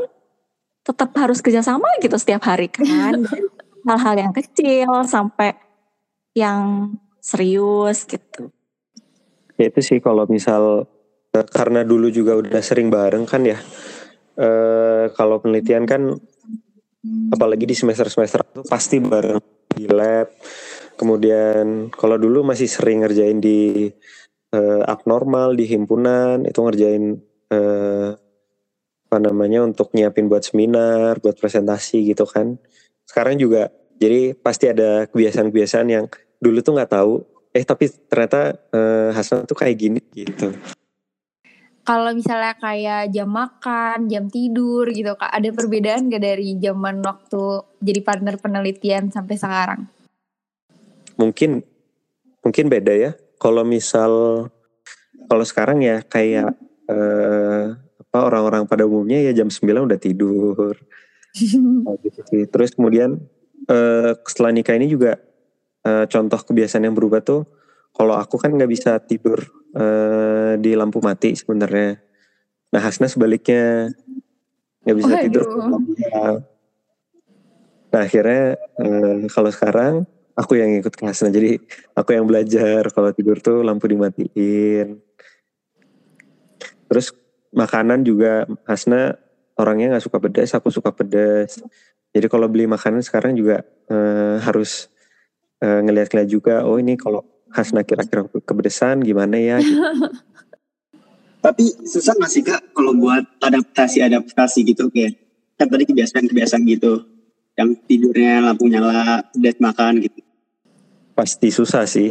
tetap 0.86 1.10
harus 1.18 1.42
kerjasama 1.42 1.90
gitu 2.02 2.16
setiap 2.18 2.46
hari 2.46 2.70
kan. 2.70 3.26
Hal-hal 3.88 4.16
yang 4.16 4.32
kecil 4.32 4.88
sampai 5.04 5.60
yang 6.32 6.96
serius 7.20 8.08
gitu 8.08 8.48
Ya 9.60 9.70
itu 9.70 9.82
sih 9.86 10.00
kalau 10.02 10.26
misal 10.26 10.90
eh, 11.34 11.46
karena 11.46 11.86
dulu 11.86 12.10
juga 12.10 12.38
udah 12.38 12.62
sering 12.64 12.90
bareng 12.90 13.26
kan 13.30 13.44
ya. 13.46 13.60
eh 14.34 15.14
kalau 15.14 15.38
penelitian 15.38 15.86
kan 15.86 16.10
apalagi 17.30 17.70
di 17.70 17.76
semester-semester 17.78 18.42
itu 18.50 18.62
pasti 18.66 18.98
bareng 18.98 19.38
di 19.70 19.86
lab. 19.86 20.34
Kemudian 20.98 21.90
kalau 21.94 22.18
dulu 22.18 22.42
masih 22.42 22.66
sering 22.70 23.06
ngerjain 23.06 23.38
di 23.38 23.90
eh, 24.54 24.82
abnormal 24.86 25.58
di 25.58 25.66
himpunan 25.70 26.46
itu 26.46 26.60
ngerjain 26.62 27.04
eh, 27.54 28.10
apa 29.10 29.18
namanya 29.22 29.62
untuk 29.62 29.94
nyiapin 29.94 30.26
buat 30.26 30.42
seminar, 30.42 31.22
buat 31.22 31.38
presentasi 31.38 32.14
gitu 32.14 32.26
kan. 32.26 32.58
Sekarang 33.06 33.38
juga 33.38 33.70
jadi 34.02 34.34
pasti 34.34 34.74
ada 34.74 35.06
kebiasaan-kebiasaan 35.06 35.88
yang 35.94 36.06
dulu 36.42 36.66
tuh 36.66 36.74
nggak 36.78 36.92
tahu 36.92 37.14
eh 37.54 37.64
tapi 37.64 37.86
ternyata 38.10 38.58
eh, 38.74 39.10
Hasan 39.14 39.46
tuh 39.46 39.54
kayak 39.54 39.78
gini 39.78 40.02
gitu. 40.12 40.50
Kalau 41.84 42.16
misalnya 42.16 42.56
kayak 42.58 43.12
jam 43.12 43.28
makan, 43.28 44.08
jam 44.08 44.32
tidur 44.32 44.88
gitu 44.88 45.20
kak, 45.20 45.28
ada 45.28 45.50
perbedaan 45.52 46.08
gak 46.08 46.24
dari 46.24 46.56
zaman 46.56 47.04
waktu 47.04 47.44
jadi 47.84 48.00
partner 48.00 48.40
penelitian 48.40 49.12
sampai 49.12 49.36
sekarang? 49.36 49.82
Mungkin 51.20 51.60
mungkin 52.40 52.66
beda 52.72 52.94
ya. 52.96 53.12
Kalau 53.36 53.68
misal 53.68 54.12
kalau 55.28 55.44
sekarang 55.44 55.84
ya 55.84 56.00
kayak 56.08 56.56
eh, 56.88 57.66
apa 57.76 58.18
orang-orang 58.32 58.64
pada 58.64 58.88
umumnya 58.88 59.20
ya 59.20 59.44
jam 59.44 59.52
9 59.52 59.84
udah 59.84 60.00
tidur. 60.00 60.80
Gitu. 62.04 62.48
Terus 62.48 62.72
kemudian 62.80 63.20
eh, 63.68 64.12
setelah 64.24 64.56
nikah 64.56 64.80
ini 64.80 64.88
juga 64.88 65.20
eh, 65.84 66.06
contoh 66.08 66.40
kebiasaan 66.40 66.88
yang 66.88 66.96
berubah 66.96 67.22
tuh 67.24 67.44
kalau 67.94 68.18
aku 68.18 68.42
kan 68.42 68.52
nggak 68.56 68.72
bisa 68.72 68.98
tidur 69.04 69.40
eh, 69.78 70.58
di 70.58 70.74
lampu 70.74 70.98
mati 71.04 71.38
sebenarnya. 71.38 72.02
Nah 72.74 72.82
Hasna 72.82 73.06
sebaliknya 73.06 73.94
nggak 74.84 74.98
bisa 74.98 75.14
tidur 75.22 75.46
lampu 75.54 75.94
nyala. 75.94 76.42
Nah 77.94 78.02
akhirnya 78.02 78.58
eh, 78.58 79.30
kalau 79.30 79.50
sekarang 79.54 79.94
aku 80.34 80.58
yang 80.58 80.74
ikut 80.82 80.94
ke 80.98 81.04
Hasna 81.06 81.30
jadi 81.30 81.62
aku 81.94 82.18
yang 82.18 82.26
belajar 82.26 82.90
kalau 82.90 83.14
tidur 83.14 83.38
tuh 83.38 83.62
lampu 83.62 83.86
dimatiin. 83.86 84.98
Terus 86.90 87.14
makanan 87.54 88.02
juga 88.02 88.50
Hasna 88.66 89.18
orangnya 89.54 89.94
nggak 89.94 90.06
suka 90.10 90.18
pedas, 90.18 90.58
aku 90.58 90.74
suka 90.74 90.90
pedas. 90.90 91.62
Jadi 92.14 92.26
kalau 92.30 92.50
beli 92.50 92.66
makanan 92.66 93.06
sekarang 93.06 93.38
juga 93.38 93.62
eh, 93.90 94.38
harus 94.42 94.93
eh, 95.64 95.80
ngeliat-ngeliat 95.88 96.30
juga. 96.30 96.56
Oh 96.68 96.76
ini 96.76 97.00
kalau 97.00 97.24
Hasna 97.54 97.88
kira-kira 97.88 98.28
kepedesan 98.44 99.00
gimana 99.06 99.40
ya? 99.40 99.64
gitu. 99.64 99.80
Tapi 101.46 101.76
susah 101.84 102.16
nggak 102.16 102.32
sih 102.32 102.44
kak 102.44 102.72
kalau 102.72 102.96
buat 102.96 103.24
adaptasi-adaptasi 103.44 104.64
gitu 104.64 104.88
kayak 104.88 105.20
kan 105.60 105.68
tadi 105.68 105.84
kebiasaan-kebiasaan 105.84 106.64
gitu 106.72 107.04
yang 107.54 107.78
tidurnya 107.86 108.42
lampu 108.42 108.66
nyala, 108.72 109.28
pedas 109.30 109.60
makan 109.60 110.02
gitu. 110.02 110.24
Pasti 111.14 111.54
susah 111.54 111.86
sih. 111.86 112.10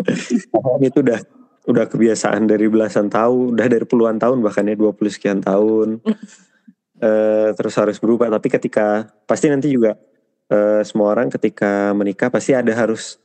Itu 0.88 1.04
udah 1.04 1.20
udah 1.64 1.84
kebiasaan 1.90 2.48
dari 2.48 2.70
belasan 2.72 3.12
tahun, 3.12 3.58
udah 3.58 3.66
dari 3.68 3.84
puluhan 3.84 4.16
tahun 4.16 4.40
bahkan 4.40 4.70
ya 4.70 4.78
20 4.78 4.96
sekian 5.12 5.44
tahun. 5.44 6.00
Eh, 7.04 7.48
terus 7.58 7.74
harus 7.76 7.98
berubah 8.00 8.30
tapi 8.32 8.48
ketika 8.48 9.10
pasti 9.26 9.50
nanti 9.50 9.68
juga 9.68 9.98
eh, 10.50 10.82
semua 10.84 11.12
orang 11.14 11.32
ketika 11.32 11.92
menikah 11.96 12.28
pasti 12.28 12.52
ada 12.52 12.72
harus 12.74 13.16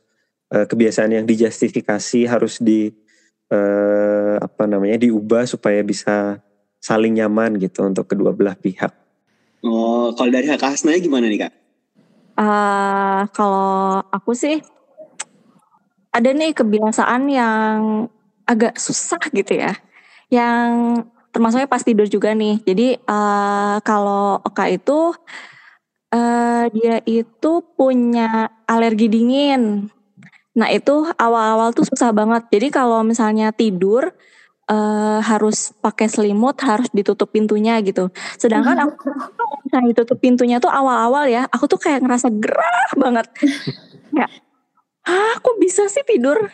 eh, 0.52 0.64
kebiasaan 0.64 1.12
yang 1.16 1.24
dijustifikasi 1.26 2.20
harus 2.28 2.60
di 2.60 2.92
eh, 3.50 4.34
apa 4.38 4.64
namanya 4.64 5.00
diubah 5.02 5.44
supaya 5.44 5.82
bisa 5.82 6.38
saling 6.80 7.20
nyaman 7.20 7.60
gitu 7.60 7.84
untuk 7.84 8.08
kedua 8.08 8.32
belah 8.32 8.56
pihak. 8.56 8.90
Oh, 9.60 10.16
kalau 10.16 10.30
dari 10.32 10.48
hak 10.48 10.64
Hasnanya 10.64 11.00
gimana 11.04 11.28
nih 11.28 11.44
kak? 11.44 11.52
Eh, 12.40 13.22
kalau 13.36 14.00
aku 14.08 14.32
sih 14.32 14.64
ada 16.10 16.30
nih 16.32 16.56
kebiasaan 16.56 17.28
yang 17.28 18.08
agak 18.48 18.80
susah 18.80 19.20
gitu 19.36 19.60
ya. 19.60 19.76
Yang 20.32 21.04
termasuknya 21.36 21.68
pas 21.68 21.84
tidur 21.84 22.08
juga 22.08 22.32
nih. 22.32 22.64
Jadi 22.64 22.96
eh, 22.96 23.76
kalau 23.84 24.40
Oka 24.40 24.72
itu 24.72 25.12
eh, 26.10 26.64
dia 26.74 26.96
itu 27.06 27.52
punya 27.78 28.50
alergi 28.66 29.06
dingin. 29.06 29.86
Nah 30.58 30.68
itu 30.74 31.06
awal-awal 31.14 31.70
tuh 31.70 31.86
susah 31.86 32.10
banget. 32.10 32.50
Jadi 32.50 32.68
kalau 32.74 33.06
misalnya 33.06 33.54
tidur 33.54 34.10
eh, 34.70 35.18
harus 35.22 35.70
pakai 35.78 36.10
selimut, 36.10 36.58
harus 36.66 36.90
ditutup 36.90 37.30
pintunya 37.30 37.78
gitu. 37.82 38.10
Sedangkan 38.38 38.86
aku 38.86 39.10
kalau 39.38 39.56
misalnya 39.62 39.86
ditutup 39.94 40.18
pintunya 40.18 40.58
tuh 40.58 40.70
awal-awal 40.70 41.30
ya, 41.30 41.46
aku 41.50 41.70
tuh 41.70 41.78
kayak 41.78 42.02
ngerasa 42.02 42.28
gerah 42.34 42.90
banget. 42.98 43.26
Ya, 44.10 44.26
ah, 45.06 45.38
kok 45.38 45.54
bisa 45.62 45.86
sih 45.86 46.02
tidur 46.02 46.50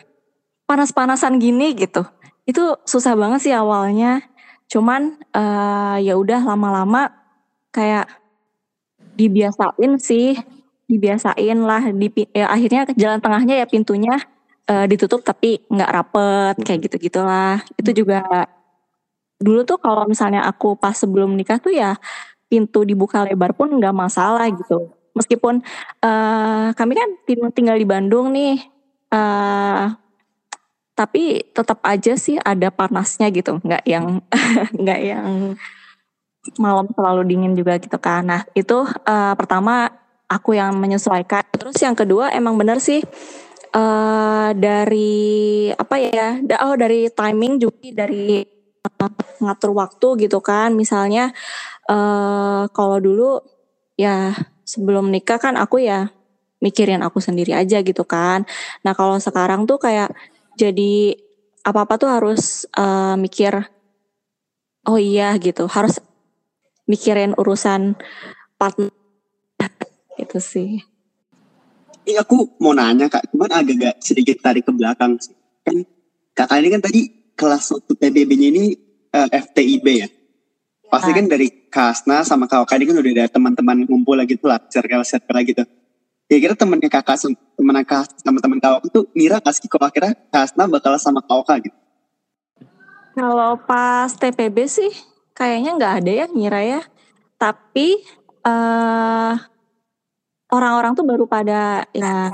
panas-panasan 0.69 1.41
gini 1.41 1.73
gitu. 1.73 2.05
Itu 2.45 2.77
susah 2.85 3.17
banget 3.17 3.49
sih 3.49 3.53
awalnya. 3.57 4.21
Cuman 4.69 5.17
eh, 5.33 5.97
ya 6.05 6.13
udah 6.13 6.45
lama-lama 6.45 7.09
kayak 7.73 8.05
dibiasain 9.17 9.91
sih, 9.97 10.37
dibiasain 10.85 11.57
lah. 11.59 11.89
Di, 11.91 12.07
ya, 12.31 12.47
akhirnya 12.53 12.81
jalan 12.93 13.19
tengahnya 13.19 13.55
ya 13.61 13.65
pintunya 13.67 14.15
eh, 14.69 14.85
ditutup 14.91 15.25
tapi 15.25 15.65
nggak 15.67 15.89
rapet 15.91 16.55
kayak 16.63 16.79
gitu 16.87 16.95
gitulah. 17.09 17.59
Itu 17.79 17.91
juga 18.05 18.21
dulu 19.37 19.61
tuh 19.69 19.77
kalau 19.77 20.05
misalnya 20.09 20.41
aku 20.49 20.73
pas 20.77 20.97
sebelum 20.97 21.37
nikah 21.37 21.61
tuh 21.61 21.73
ya 21.73 21.93
pintu 22.49 22.81
dibuka 22.87 23.21
lebar 23.27 23.53
pun 23.57 23.69
nggak 23.73 23.95
masalah 23.95 24.47
gitu. 24.53 24.93
Meskipun 25.17 25.61
eh, 26.05 26.67
kami 26.77 26.93
kan 26.93 27.09
ting- 27.27 27.53
tinggal 27.53 27.77
di 27.77 27.87
Bandung 27.89 28.31
nih, 28.33 28.61
eh 29.13 29.85
tapi 30.97 31.45
tetap 31.53 31.77
aja 31.85 32.17
sih 32.17 32.41
ada 32.41 32.73
panasnya 32.73 33.29
gitu, 33.29 33.61
nggak 33.61 33.83
yang 33.85 34.17
nggak 34.81 34.99
yang 35.05 35.53
malam 36.59 36.87
selalu 36.95 37.21
dingin 37.27 37.53
juga 37.57 37.75
gitu 37.81 37.97
kan. 37.99 38.23
Nah 38.27 38.41
itu 38.55 38.83
eh, 39.07 39.33
pertama 39.39 39.89
aku 40.31 40.55
yang 40.57 40.75
menyesuaikan. 40.79 41.43
Terus 41.55 41.77
yang 41.83 41.95
kedua 41.97 42.31
emang 42.35 42.55
bener 42.59 42.79
sih 42.83 43.01
eh 43.75 44.49
dari 44.57 45.69
apa 45.75 45.95
ya? 45.99 46.39
da- 46.43 46.61
Oh 46.67 46.75
dari 46.79 47.09
timing 47.11 47.53
juga 47.61 47.77
dari 48.05 48.41
eh, 48.43 49.11
ngatur 49.43 49.71
waktu 49.75 50.07
gitu 50.27 50.39
kan. 50.43 50.73
Misalnya 50.75 51.31
eh 51.89 52.63
kalau 52.73 52.97
dulu 53.01 53.39
ya 53.99 54.33
sebelum 54.67 55.09
nikah 55.13 55.39
kan 55.41 55.55
aku 55.59 55.83
ya 55.83 56.09
mikirin 56.63 57.01
aku 57.05 57.19
sendiri 57.23 57.53
aja 57.55 57.81
gitu 57.85 58.03
kan. 58.07 58.45
Nah 58.85 58.93
kalau 58.97 59.17
sekarang 59.21 59.65
tuh 59.69 59.77
kayak 59.81 60.11
jadi 60.57 61.15
apa-apa 61.67 61.95
tuh 62.01 62.09
harus 62.11 62.65
eh, 62.77 63.15
mikir 63.19 63.53
oh 64.87 64.99
iya 64.99 65.35
gitu 65.39 65.67
harus 65.69 65.99
mikirin 66.87 67.35
urusan 67.35 67.99
partner 68.57 68.89
itu 70.17 70.39
sih 70.41 70.71
Ini 72.07 72.23
aku 72.23 72.55
mau 72.63 72.71
nanya 72.71 73.11
kak, 73.11 73.35
cuman 73.35 73.51
agak-agak 73.51 73.99
sedikit 73.99 74.39
tarik 74.39 74.63
ke 74.63 74.71
belakang 74.71 75.19
sih. 75.19 75.35
Kan 75.59 75.83
kakak 76.31 76.63
ini 76.63 76.69
kan 76.71 76.79
tadi 76.79 77.01
kelas 77.35 77.75
1 77.75 77.83
PBB-nya 77.83 78.47
ini 78.47 78.65
eh, 79.11 79.27
FTIB 79.27 79.85
ya. 79.91 80.07
Pasti 80.87 81.11
kan 81.11 81.27
dari 81.27 81.67
Kasna 81.67 82.23
sama 82.23 82.47
kakak 82.47 82.79
ini 82.79 82.87
kan 82.87 82.95
udah 83.03 83.11
ada 83.11 83.27
teman-teman 83.27 83.83
ngumpul 83.83 84.15
lagi 84.15 84.39
tuh 84.39 84.47
lah, 84.47 84.55
circle-circle 84.71 85.35
gitu. 85.51 85.67
Kira-kira 86.31 86.55
temennya 86.55 86.87
kakak 86.87 87.19
sama 87.19 87.35
temen 87.59 87.75
kakak 87.83 88.07
sama 88.23 88.39
temen 88.39 88.59
kakak 88.63 88.81
itu 88.87 88.99
ngira 89.11 89.37
gak 89.43 89.53
sih 89.59 89.67
kalau 89.67 89.85
akhirnya 89.91 90.15
Kasna 90.31 90.63
bakal 90.71 90.95
sama 90.95 91.19
kakak 91.19 91.67
gitu. 91.67 91.77
kalau 93.17 93.57
pas 93.57 94.13
TPB 94.13 94.69
sih 94.69 94.93
kayaknya 95.37 95.71
nggak 95.77 95.93
ada 96.01 96.11
ya 96.11 96.25
ngira 96.33 96.61
ya. 96.65 96.81
Tapi 97.37 98.01
eh 98.41 99.35
orang-orang 100.49 100.97
tuh 100.97 101.05
baru 101.05 101.29
pada 101.29 101.85
ya 101.93 102.33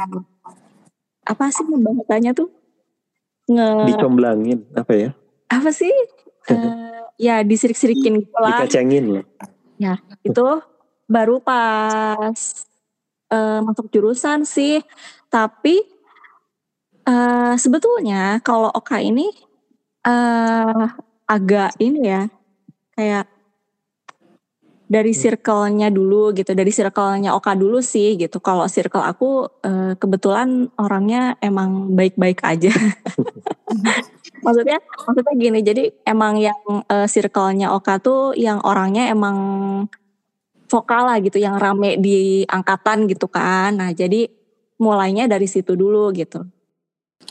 apa 1.28 1.46
sih 1.52 1.68
bahasanya 1.68 2.32
tuh? 2.32 2.48
Nge 3.52 3.92
Dicomblangin 3.92 4.60
apa 4.72 4.94
ya? 4.96 5.10
apa 5.52 5.70
sih? 5.70 5.92
Eh, 6.52 7.00
ya 7.20 7.44
disirik-sirikin 7.44 8.24
gitu 8.24 8.38
lah. 8.40 8.64
Dikacangin 8.64 9.06
lah. 9.20 9.26
itu 10.24 10.48
baru 11.08 11.40
pas 11.44 12.40
eh, 13.32 13.60
masuk 13.64 13.92
jurusan 13.92 14.48
sih. 14.48 14.80
Tapi 15.28 15.84
eh, 17.08 17.54
sebetulnya 17.60 18.40
kalau 18.44 18.72
Oka 18.72 19.00
ini 19.04 19.28
eh 20.04 20.88
agak 21.24 21.80
ini 21.80 22.00
ya 22.04 22.28
kayak 22.94 23.26
dari 24.94 25.10
circle-nya 25.16 25.90
dulu 25.90 26.36
gitu 26.38 26.54
dari 26.54 26.70
circle-nya 26.70 27.34
Oka 27.34 27.58
dulu 27.58 27.82
sih 27.82 28.14
gitu. 28.14 28.38
Kalau 28.38 28.70
circle 28.70 29.02
aku 29.02 29.50
eh, 29.66 29.94
kebetulan 29.98 30.70
orangnya 30.78 31.34
emang 31.42 31.98
baik-baik 31.98 32.46
aja. 32.46 32.70
Maksudnya 34.44 34.76
maksudnya 34.84 35.34
gini 35.40 35.60
jadi 35.64 35.88
emang 36.04 36.36
yang 36.36 36.60
eh, 36.86 37.08
circle-nya 37.08 37.74
Oka 37.74 37.98
tuh 37.98 38.38
yang 38.38 38.62
orangnya 38.62 39.10
emang 39.10 39.38
vokal 40.68 41.06
lah 41.10 41.18
gitu 41.24 41.40
yang 41.40 41.58
rame 41.58 41.98
di 41.98 42.44
angkatan 42.46 43.10
gitu 43.10 43.26
kan. 43.32 43.74
Nah 43.74 43.96
jadi 43.96 44.30
mulainya 44.78 45.26
dari 45.32 45.48
situ 45.50 45.74
dulu 45.74 46.12
gitu. 46.12 46.44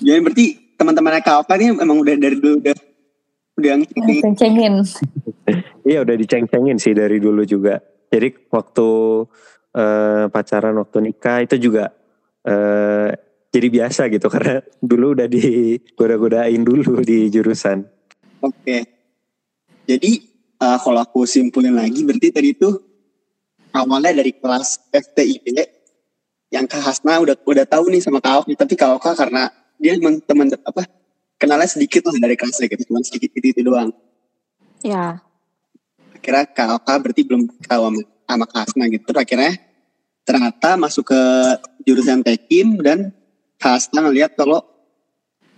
Jadi 0.00 0.18
berarti 0.24 0.46
teman-teman 0.80 1.20
kakak 1.20 1.60
ini 1.60 1.78
emang 1.78 2.00
udah 2.00 2.14
dari 2.16 2.36
dulu 2.40 2.58
udah 2.58 2.74
udah 3.58 3.72
Kencengin. 4.22 4.74
Iya 5.82 6.06
udah 6.06 6.14
diceng-cengin 6.14 6.78
sih 6.78 6.94
dari 6.94 7.18
dulu 7.18 7.42
juga. 7.42 7.82
Jadi 8.06 8.46
waktu 8.54 8.88
eh, 9.74 10.24
pacaran 10.30 10.78
waktu 10.78 11.10
nikah 11.10 11.42
itu 11.42 11.58
juga 11.58 11.90
eh, 12.46 13.10
jadi 13.50 13.66
biasa 13.66 14.06
gitu 14.06 14.30
karena 14.30 14.62
dulu 14.78 15.18
udah 15.18 15.26
digoda-godain 15.26 16.62
dulu 16.62 17.02
di 17.02 17.26
jurusan. 17.34 17.82
Oke. 18.46 18.78
Jadi 19.82 20.12
eh, 20.62 20.78
kalau 20.78 21.02
aku 21.02 21.26
simpulin 21.26 21.74
lagi 21.74 22.06
berarti 22.06 22.30
tadi 22.30 22.54
itu 22.54 22.70
awalnya 23.74 24.22
dari 24.22 24.38
kelas 24.38 24.86
FTIP 24.94 25.50
yang 26.52 26.68
Kak 26.68 26.84
Hasna 26.84 27.18
udah 27.18 27.34
udah 27.42 27.66
tahu 27.66 27.90
nih 27.90 28.04
sama 28.04 28.20
Kak 28.20 28.46
Oka, 28.46 28.54
tapi 28.54 28.74
Kak 28.78 28.92
Oka 29.00 29.10
karena 29.18 29.48
dia 29.80 29.98
teman 29.98 30.46
apa 30.62 30.86
kenalnya 31.42 31.66
sedikit 31.66 32.06
lah 32.06 32.14
dari 32.22 32.38
kelasnya 32.38 32.70
gitu, 32.70 32.86
cuma 32.86 33.02
sedikit 33.02 33.34
itu, 33.34 33.50
itu 33.50 33.60
doang. 33.66 33.90
ya 34.86 35.18
Akhirnya 36.14 36.46
Kak 36.46 36.68
Oka 36.78 36.94
berarti 37.02 37.22
belum 37.26 37.50
tahu 37.66 37.82
sama, 37.82 38.00
sama 38.30 38.44
Kak 38.46 38.60
Hasna 38.62 38.84
gitu. 38.86 39.02
Terus 39.10 39.20
akhirnya 39.26 39.52
ternyata 40.22 40.78
masuk 40.78 41.10
ke 41.10 41.22
jurusan 41.82 42.22
Tekim 42.22 42.78
dan 42.78 43.10
Kak 43.58 43.82
Hasna 43.82 44.06
ngeliat 44.06 44.38
kalau 44.38 44.62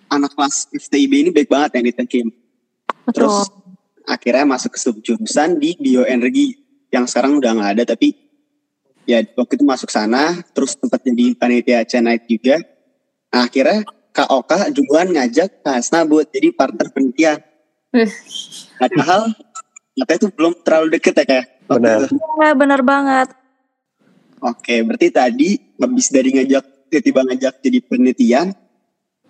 anak 0.09 0.33
kelas 0.33 0.73
FTIB 0.73 1.13
ini 1.29 1.31
baik 1.37 1.53
banget 1.53 1.77
yang 1.77 1.85
di 1.85 1.93
Tekim. 1.93 2.27
betul 3.05 3.29
Terus 3.29 3.37
akhirnya 4.09 4.45
masuk 4.49 4.73
ke 4.73 4.81
subjurusan 4.81 5.61
di 5.61 5.77
bioenergi 5.77 6.57
yang 6.89 7.05
sekarang 7.05 7.37
udah 7.37 7.53
nggak 7.61 7.71
ada 7.77 7.85
tapi 7.93 8.17
ya 9.05 9.21
waktu 9.37 9.61
itu 9.61 9.65
masuk 9.69 9.93
sana 9.93 10.41
terus 10.57 10.81
sempat 10.81 11.05
jadi 11.05 11.37
panitia 11.37 11.85
Night 12.01 12.25
juga. 12.25 12.57
Nah, 13.29 13.45
akhirnya 13.45 13.85
Kak 14.15 14.31
Oka 14.31 14.71
duluan 14.71 15.11
ngajak 15.11 15.67
Kak 15.67 15.75
Hasna 15.83 16.07
buat 16.07 16.31
jadi 16.31 16.55
partner 16.55 16.87
penelitian. 16.95 17.43
Padahal 18.79 19.35
katanya 19.99 20.19
itu 20.23 20.29
belum 20.31 20.53
terlalu 20.63 20.87
deket 20.99 21.15
ya 21.19 21.25
kayak. 21.27 21.47
Benar. 21.65 22.13
ya, 22.45 22.53
bener 22.53 22.85
banget 22.85 23.33
Oke, 24.45 24.85
berarti 24.85 25.09
tadi 25.09 25.57
habis 25.81 26.13
dari 26.13 26.29
ngajak 26.37 26.93
tiba-tiba 26.93 27.25
ngajak 27.25 27.65
jadi 27.65 27.81
penelitian, 27.81 28.53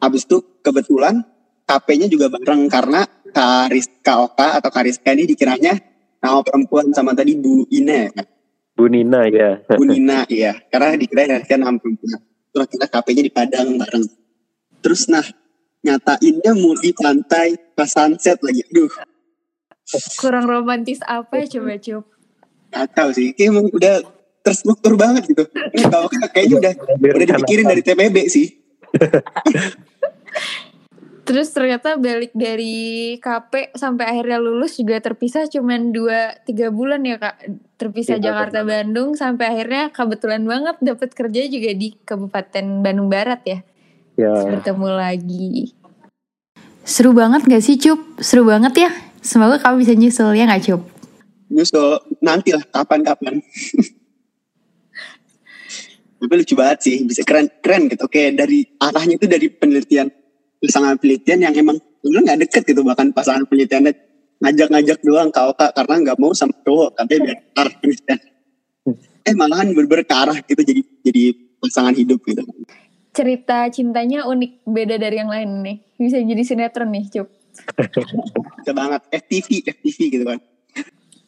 habis 0.02 0.26
itu 0.26 0.42
kebetulan 0.58 1.22
KP-nya 1.62 2.10
juga 2.10 2.34
bareng 2.34 2.66
karena 2.66 3.06
Karis 3.30 3.86
Oka 4.02 4.58
atau 4.58 4.70
Kariska 4.74 5.14
ini 5.14 5.30
dikiranya 5.30 5.78
nama 6.18 6.42
perempuan 6.42 6.90
sama 6.90 7.14
tadi 7.14 7.38
Bu 7.38 7.62
Ina 7.70 8.10
ya 8.10 8.10
kan? 8.10 8.26
Bu 8.74 8.90
Nina 8.90 9.30
ya. 9.30 9.62
Bu 9.70 9.86
Nina 9.86 10.26
iya, 10.26 10.58
karena 10.66 10.98
dikira 10.98 11.30
kan 11.46 11.62
nama 11.62 11.78
perempuan. 11.78 12.18
Terus 12.50 12.66
kita 12.74 12.86
KP-nya 12.90 13.22
di 13.22 13.30
Padang 13.30 13.78
bareng. 13.78 14.04
Terus 14.84 15.08
nah 15.08 15.24
nyatainnya 15.80 16.52
mau 16.52 16.76
di 16.76 16.92
pantai 16.92 17.56
pas 17.72 17.88
sunset 17.88 18.36
lagi. 18.44 18.60
Aduh, 18.68 18.92
Kurang 20.20 20.48
romantis 20.48 21.00
apa 21.04 21.44
ya 21.44 21.46
coba 21.56 21.76
Cup? 21.76 22.04
gak 22.74 22.88
tahu 22.96 23.10
sih. 23.14 23.32
Kayak 23.36 23.48
emang 23.54 23.66
udah 23.70 23.94
terstruktur 24.44 24.96
banget 25.00 25.24
gitu. 25.30 25.44
Ini 25.48 25.84
kalau 25.88 26.08
kan 26.10 26.20
kayaknya 26.32 26.56
udah 26.60 26.72
udah 27.00 27.26
dipikirin 27.32 27.66
dari 27.68 27.82
TPB 27.84 28.16
sih. 28.28 28.46
Terus 31.24 31.48
ternyata 31.56 31.96
balik 31.96 32.36
dari 32.36 33.16
KP 33.16 33.72
sampai 33.72 34.04
akhirnya 34.12 34.36
lulus 34.36 34.76
juga 34.76 35.00
terpisah 35.00 35.48
cuman 35.48 35.88
2-3 35.88 36.68
bulan 36.68 37.00
ya 37.00 37.16
kak. 37.16 37.36
Terpisah 37.80 38.20
Iya, 38.20 38.28
Jakarta 38.28 38.60
Bandung 38.60 39.16
sampai 39.16 39.48
akhirnya 39.48 39.88
kebetulan 39.88 40.44
banget 40.44 40.76
dapat 40.84 41.16
kerja 41.16 41.48
juga 41.48 41.70
di 41.72 41.96
Kabupaten 42.04 42.84
Bandung 42.84 43.08
Barat 43.08 43.40
ya. 43.48 43.58
Ya, 44.14 44.30
Bertemu 44.30 44.88
lagi. 44.94 45.74
Seru 46.86 47.10
banget 47.10 47.42
gak 47.50 47.64
sih 47.64 47.74
Cup? 47.80 47.98
Seru 48.22 48.46
banget 48.46 48.86
ya. 48.86 48.90
Semoga 49.24 49.58
kamu 49.58 49.82
bisa 49.82 49.92
nyusul 49.98 50.38
ya 50.38 50.46
gak 50.46 50.62
Cup? 50.70 50.80
Nyusul 51.50 51.98
nanti 52.22 52.54
lah 52.54 52.62
kapan-kapan. 52.70 53.42
Tapi 56.24 56.40
lucu 56.40 56.54
banget 56.56 56.78
sih, 56.80 56.96
bisa 57.04 57.20
keren 57.26 57.50
keren 57.60 57.90
gitu. 57.90 58.06
Oke, 58.06 58.32
dari 58.32 58.64
arahnya 58.80 59.20
itu 59.20 59.26
dari 59.28 59.50
penelitian 59.52 60.08
pasangan 60.56 60.96
penelitian 60.96 61.44
yang 61.44 61.52
emang 61.52 61.76
sebenarnya 62.00 62.24
nggak 62.24 62.40
deket 62.48 62.62
gitu 62.72 62.80
bahkan 62.80 63.12
pasangan 63.12 63.44
penelitiannya 63.44 63.92
ngajak-ngajak 64.40 64.98
doang 65.04 65.28
kau 65.28 65.52
kak 65.52 65.76
karena 65.76 65.94
nggak 66.00 66.16
mau 66.16 66.32
sama 66.32 66.56
cowok 66.64 66.96
katanya 66.96 67.20
biar 67.28 67.38
arah 67.60 67.74
penelitian. 67.76 68.18
Eh 69.24 69.34
malahan 69.36 69.68
berber 69.76 70.00
ke 70.04 70.14
arah 70.16 70.38
gitu 70.40 70.62
jadi 70.64 70.80
jadi 71.04 71.22
pasangan 71.60 71.92
hidup 71.92 72.20
gitu. 72.24 72.40
Cerita 73.14 73.70
cintanya 73.70 74.26
unik 74.26 74.66
beda 74.66 74.98
dari 74.98 75.22
yang 75.22 75.30
lain 75.30 75.62
nih. 75.62 75.76
Bisa 75.96 76.18
jadi 76.18 76.42
sinetron 76.42 76.90
nih 76.90 77.06
Cup. 77.14 77.30
Bisa 78.60 78.72
banget 78.74 79.06
FTV 79.14 79.48
FTV 79.70 79.98
gitu 80.10 80.24
kan. 80.26 80.42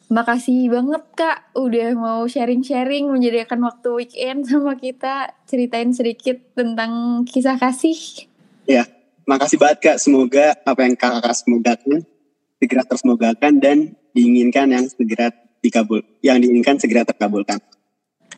Makasih 0.07 0.71
banget 0.71 1.03
kak 1.19 1.51
udah 1.51 1.91
mau 1.99 2.23
sharing-sharing 2.23 3.11
menjadikan 3.11 3.59
waktu 3.59 3.87
weekend 3.91 4.47
sama 4.47 4.79
kita 4.79 5.35
ceritain 5.43 5.91
sedikit 5.91 6.39
tentang 6.55 7.23
kisah 7.27 7.59
kasih. 7.59 7.95
Ya, 8.63 8.87
makasih 9.27 9.59
banget 9.59 9.77
kak. 9.83 9.97
Semoga 9.99 10.55
apa 10.63 10.79
yang 10.87 10.95
kakak 10.95 11.35
semogakan 11.35 12.07
segera 12.55 12.83
tersemogakan 12.87 13.59
dan 13.59 13.77
diinginkan 14.15 14.71
yang 14.71 14.87
segera 14.87 15.27
dikabul, 15.59 15.99
yang 16.23 16.39
diinginkan 16.39 16.79
segera 16.79 17.03
terkabulkan. 17.03 17.59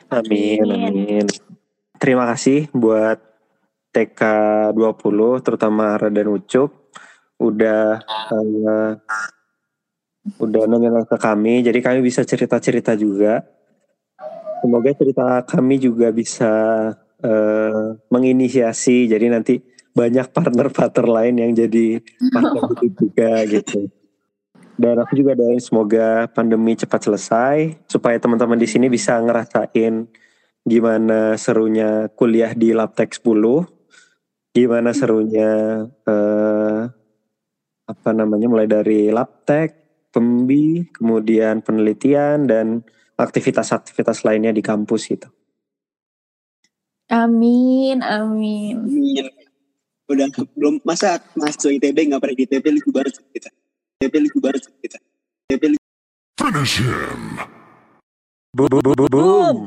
amin, 0.10 0.66
Amin. 0.66 0.82
amin. 0.90 1.26
Terima 2.02 2.26
kasih 2.34 2.66
buat 2.74 3.29
TK20 3.89 5.19
terutama 5.41 5.97
Ara 5.97 6.13
dan 6.13 6.30
Ucup 6.30 6.93
udah 7.39 8.04
eh, 8.06 8.91
udah 10.38 10.63
nanya 10.69 11.08
ke 11.08 11.17
kami 11.17 11.65
jadi 11.65 11.80
kami 11.80 12.06
bisa 12.06 12.21
cerita-cerita 12.21 12.93
juga. 12.93 13.41
Semoga 14.60 14.91
cerita 14.91 15.41
kami 15.47 15.80
juga 15.80 16.12
bisa 16.12 16.52
eh, 17.23 17.88
menginisiasi 18.12 19.08
jadi 19.08 19.32
nanti 19.32 19.63
banyak 19.95 20.30
partner-partner 20.30 21.06
lain 21.10 21.36
yang 21.41 21.52
jadi 21.56 22.04
partner 22.30 22.63
hidup 22.78 22.93
juga 22.99 23.32
gitu. 23.47 23.89
Dan 24.80 24.95
aku 24.95 25.12
juga 25.19 25.36
doain 25.36 25.60
semoga 25.60 26.32
pandemi 26.32 26.71
cepat 26.71 27.04
selesai 27.04 27.84
supaya 27.84 28.15
teman-teman 28.15 28.56
di 28.56 28.63
sini 28.63 28.88
bisa 28.88 29.19
ngerasain 29.19 30.08
gimana 30.63 31.36
serunya 31.36 32.08
kuliah 32.15 32.56
di 32.56 32.71
Labtek 32.71 33.12
10, 33.12 33.79
gimana 34.54 34.92
serunya 34.92 35.86
eh, 35.86 36.82
apa 37.90 38.10
namanya 38.14 38.48
mulai 38.50 38.70
dari 38.70 39.10
Labtek, 39.10 39.70
pembi, 40.14 40.86
kemudian 40.94 41.66
penelitian 41.66 42.46
dan 42.46 42.86
aktivitas-aktivitas 43.18 44.22
lainnya 44.24 44.54
di 44.54 44.62
kampus 44.62 45.10
gitu. 45.10 45.30
Amin, 47.10 48.06
amin. 48.06 48.86
Amin. 48.86 49.26
Udah 50.10 50.30
belum 50.58 50.82
masa 50.86 51.22
mahasiswa 51.34 51.74
ITB 51.74 52.14
nggak 52.14 52.22
pernah 52.22 52.38
di 52.38 52.46
ITB 52.46 52.66
lucu 52.78 52.90
banget 52.94 53.18
kita. 53.34 53.50
ITB 54.02 54.14
lucu 54.26 54.38
banget 54.42 54.62
kita. 54.82 54.98
ITB 55.50 55.64
lucu 55.74 55.86
Finish 56.40 56.80
him. 56.80 57.22
Boom, 58.56 58.70
boom, 58.72 58.82
boom, 58.96 59.10
boom. 59.12 59.58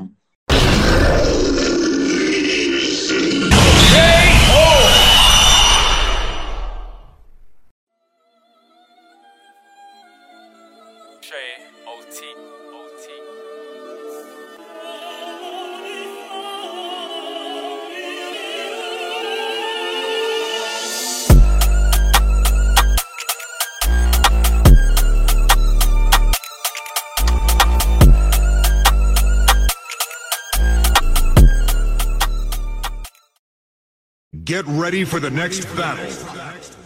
Get 34.63 34.71
ready 34.75 35.05
for 35.05 35.19
the 35.19 35.31
next 35.31 35.65
battle. 35.75 36.82